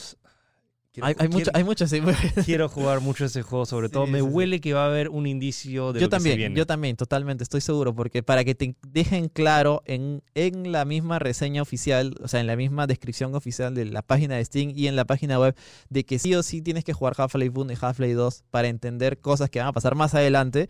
[0.93, 2.01] quiero- Hay, hay, mucho, quiero- hay mucho, sí.
[2.45, 4.07] Quiero jugar mucho ese juego, sobre Sí, todo.
[4.07, 6.37] Me sí, huele que va a haber un indicio de yo lo que se también,
[6.37, 6.55] viene.
[6.55, 11.19] yo también, totalmente, estoy seguro, porque para que te dejen claro en, en la misma
[11.19, 14.87] reseña oficial, o sea, en la misma descripción oficial de la página de Steam y
[14.87, 15.55] en la página web,
[15.89, 19.19] de que sí o sí tienes que jugar Half-Life 1 y Half-Life 2 para entender
[19.19, 20.69] cosas que van a pasar más adelante,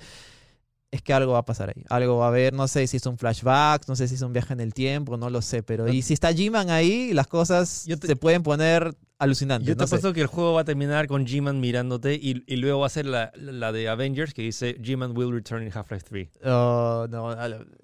[0.93, 1.83] es que algo va a pasar ahí.
[1.89, 4.31] Algo va a haber, no sé si es un flashback, no sé si es un
[4.31, 7.85] viaje en el tiempo, no lo sé, pero y si está G-Man ahí, las cosas
[7.99, 9.67] te- se pueden poner alucinantes.
[9.67, 9.95] Yo te no sé.
[9.95, 12.89] apuesto que el juego va a terminar con G-Man mirándote y, y luego va a
[12.89, 16.29] ser la, la de Avengers que dice G-Man will return in Half-Life 3.
[16.45, 17.35] Oh, no,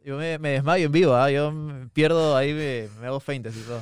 [0.03, 1.31] yo me, me desmayo en vivo, ¿ah?
[1.31, 1.51] yo
[1.93, 3.81] pierdo ahí, me, me hago feintes y todo.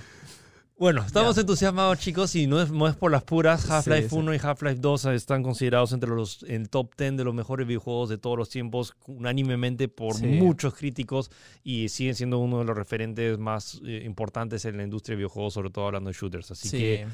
[0.80, 3.68] Bueno, estamos entusiasmados, chicos, y no es, no es por las puras.
[3.68, 4.16] Half-Life Sí, sí.
[4.16, 8.10] 1 y Half-Life 2 están considerados entre los el top 10 de los mejores videojuegos
[8.10, 10.28] de todos los tiempos, unánimemente por Sí.
[10.28, 11.32] muchos críticos,
[11.64, 15.56] y siguen siendo uno de los referentes más eh, importantes en la industria de videojuegos,
[15.56, 16.52] sobre todo hablando de shooters.
[16.52, 16.78] Así sí.
[16.78, 17.08] que,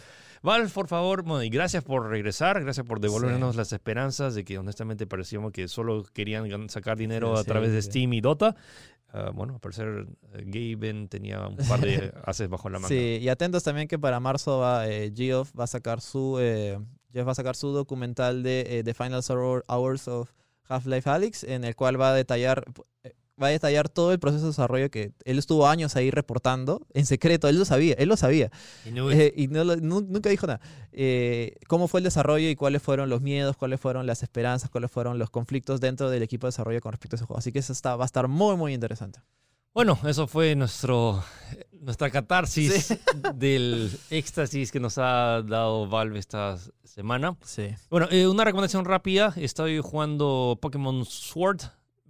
[0.44, 3.58] Valve, por favor, bueno, y gracias por regresar, gracias por devolvernos Sí.
[3.58, 7.72] las esperanzas de que honestamente parecíamos que solo querían sacar dinero Sí, a sí, través
[7.72, 7.82] de.
[7.82, 8.56] Steam y Dota.
[9.16, 12.90] Ah, bueno, al parecer eh, Gaben tenía un par de haces bajo la manga.
[12.90, 16.78] Sí, y atentos también que para marzo va, eh, Geoff va a sacar su eh,
[17.14, 20.32] Geoff va a sacar su documental de eh, The Final Hour- Hours of
[20.68, 22.66] Half-Life Alyx, en el cual va a detallar
[23.42, 27.06] va a detallar todo el proceso de desarrollo que él estuvo años ahí reportando en
[27.06, 28.52] secreto, él lo sabía, él lo sabía.
[28.86, 30.62] Y no- Eh, y no nu- nunca dijo nada.
[30.92, 34.92] Eh, ¿Cómo fue el desarrollo y cuáles fueron los miedos, cuáles fueron las esperanzas, cuáles
[34.92, 37.40] fueron los conflictos dentro del equipo de desarrollo con respecto a ese juego?
[37.40, 39.20] Así que eso está, va a estar muy, muy interesante.
[39.74, 41.24] Bueno, eso fue nuestro,
[41.82, 42.94] nuestra catarsis
[43.34, 47.36] del éxtasis que nos ha dado Valve esta semana.
[47.44, 47.70] Sí.
[47.90, 49.34] Bueno, eh, una recomendación rápida.
[49.36, 51.62] Estoy jugando Pokémon Sword.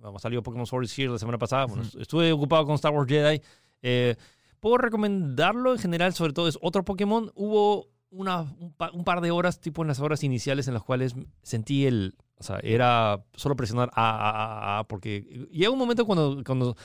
[0.04, 1.66] Vamos, salió Pokémon Sword Shield la semana pasada.
[1.66, 3.42] Bueno, estuve ocupado con Star Wars Jedi.
[3.82, 4.16] Eh,
[4.60, 7.32] Puedo recomendarlo en general, sobre todo es otro Pokémon.
[7.36, 10.84] Hubo una, un, pa- un par de horas, tipo en las horas iniciales, en las
[10.84, 12.16] cuales sentí el...
[12.38, 16.78] O sea, era solo presionar A, A, A, A, porque llega un momento cuando, cuando,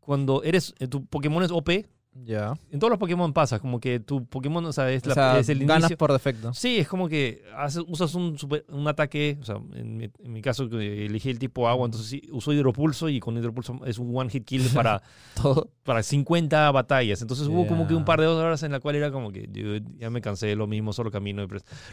[0.00, 1.70] cuando eres, eh, tu Pokémon es OP.
[2.14, 2.52] Ya.
[2.70, 5.38] En todos los Pokémon pasa, como que tu Pokémon, o sea, es, O la- sea,
[5.38, 5.96] es el ganas inicio.
[5.96, 6.52] por defecto.
[6.52, 10.32] Sí, es como que haces- usas un, super- un ataque, o sea, en mi, en
[10.32, 14.14] mi caso elegí el tipo agua, entonces sí, uso hidropulso y con hidropulso es un
[14.14, 15.02] one hit kill para,
[15.42, 15.70] Todo.
[15.84, 17.22] para 50 batallas.
[17.22, 19.82] Entonces hubo como que un par de horas en la cual era como que dude,
[19.98, 21.46] ya me cansé de lo mismo, solo camino.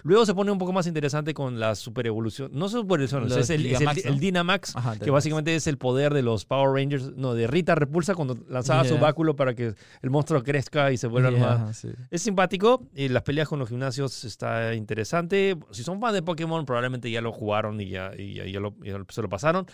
[0.04, 2.52] Luego se pone un poco más interesante con la super evolución.
[2.54, 4.20] No super evolución, Los es el, es el- Gigamax, el ¿no?
[4.20, 4.76] Dynamax.
[4.76, 8.38] Ajá, Que básicamente es el poder de los Power Rangers, no, de Rita Repulsa cuando
[8.50, 11.90] lanzaba su báculo para que el monstruo crezca y se vuelva Ya, más, sí.
[12.10, 12.88] es simpático.
[12.94, 15.58] Y las peleas con los gimnasios está interesante.
[15.72, 18.76] Si son fans de Pokémon, probablemente ya lo jugaron y ya, y ya, ya lo,
[18.84, 19.66] ya se lo pasaron.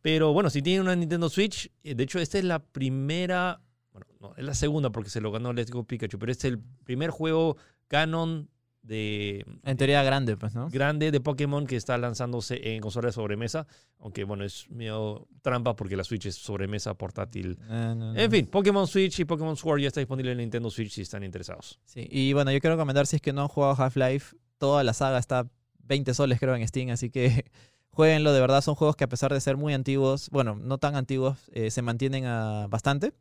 [0.00, 3.60] Pero bueno, si tienen una Nintendo Switch, eh, de hecho, esta es la primera.
[3.92, 6.54] Bueno, no, es la segunda porque se lo ganó Let's Go Pikachu, pero este es
[6.54, 7.56] el primer juego
[7.88, 8.48] canon
[8.82, 10.68] de En teoría grande, pues, ¿no?
[10.68, 13.66] grande de Pokémon que está lanzándose en consola de sobremesa.
[13.98, 17.58] Aunque bueno, es medio trampa porque la Switch es sobremesa portátil.
[17.62, 18.16] Eh, no, no.
[18.16, 21.22] En fin, Pokémon Switch y Pokémon Sword ya está disponible en Nintendo Switch si están
[21.22, 21.78] interesados.
[21.84, 24.92] Sí, y bueno, yo quiero comentar si es que no han jugado Half-Life, toda la
[24.92, 25.48] saga está
[25.84, 27.44] 20 soles creo en Steam, así que
[27.90, 30.96] jueguenlo, de verdad son juegos que a pesar de ser muy antiguos, bueno, no tan
[30.96, 33.12] antiguos, eh, se mantienen a bastante.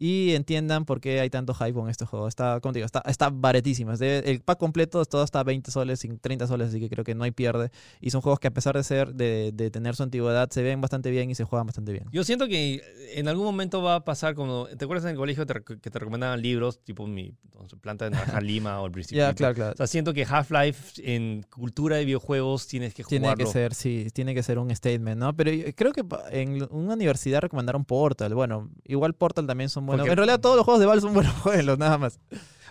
[0.00, 2.28] Y entiendan por qué hay tanto hype con este juego.
[2.28, 3.92] Está, como te digo, está, está baratísimo.
[3.92, 7.04] Es el pack completo todo está a 20 soles, sin 30 soles, así que creo
[7.04, 7.70] que no hay pierde.
[8.00, 10.80] Y son juegos que a pesar de ser, de, de tener su antigüedad, se ven
[10.80, 12.04] bastante bien y se juegan bastante bien.
[12.12, 12.80] Yo siento que
[13.14, 14.66] en algún momento va a pasar como...
[14.66, 17.34] ¿Te acuerdas en el colegio te que te recomendaban libros tipo mi
[17.80, 19.18] planta de naranja lima o el principio?
[19.24, 19.72] Ya, claro, claro.
[19.72, 23.44] O sea, siento que Half-Life en cultura de videojuegos tienes que Tiene jugarlo.
[23.46, 25.34] que ser, sí, tiene que ser un statement, ¿no?
[25.34, 28.34] Pero creo que en una universidad recomendaron Portal.
[28.34, 30.04] Bueno, igual Portal también son buenos.
[30.04, 32.20] Porque- En realidad todos los juegos de Valve son buenos juegos, nada más.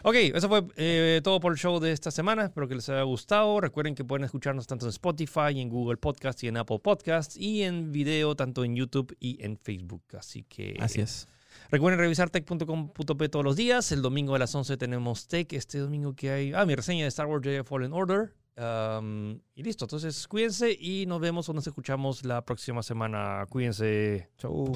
[0.03, 2.45] Ok, eso fue eh, todo por el show de esta semana.
[2.45, 3.59] Espero que les haya gustado.
[3.59, 7.63] Recuerden que pueden escucharnos tanto en Spotify, en Google Podcast y en Apple Podcast y
[7.63, 10.03] en video tanto en YouTube y en Facebook.
[10.17, 11.27] Así que Así es.
[11.71, 13.91] recuerden revisar tech.com.p todos los días.
[13.91, 15.51] El domingo a las 11 tenemos tech.
[15.51, 16.53] Este domingo que hay...
[16.53, 18.33] Ah, mi reseña de Star Wars Jedi Fallen Order.
[18.55, 19.85] Um, y listo.
[19.85, 23.45] Entonces cuídense y nos vemos o nos escuchamos la próxima semana.
[23.49, 24.29] Cuídense.
[24.37, 24.71] Chau.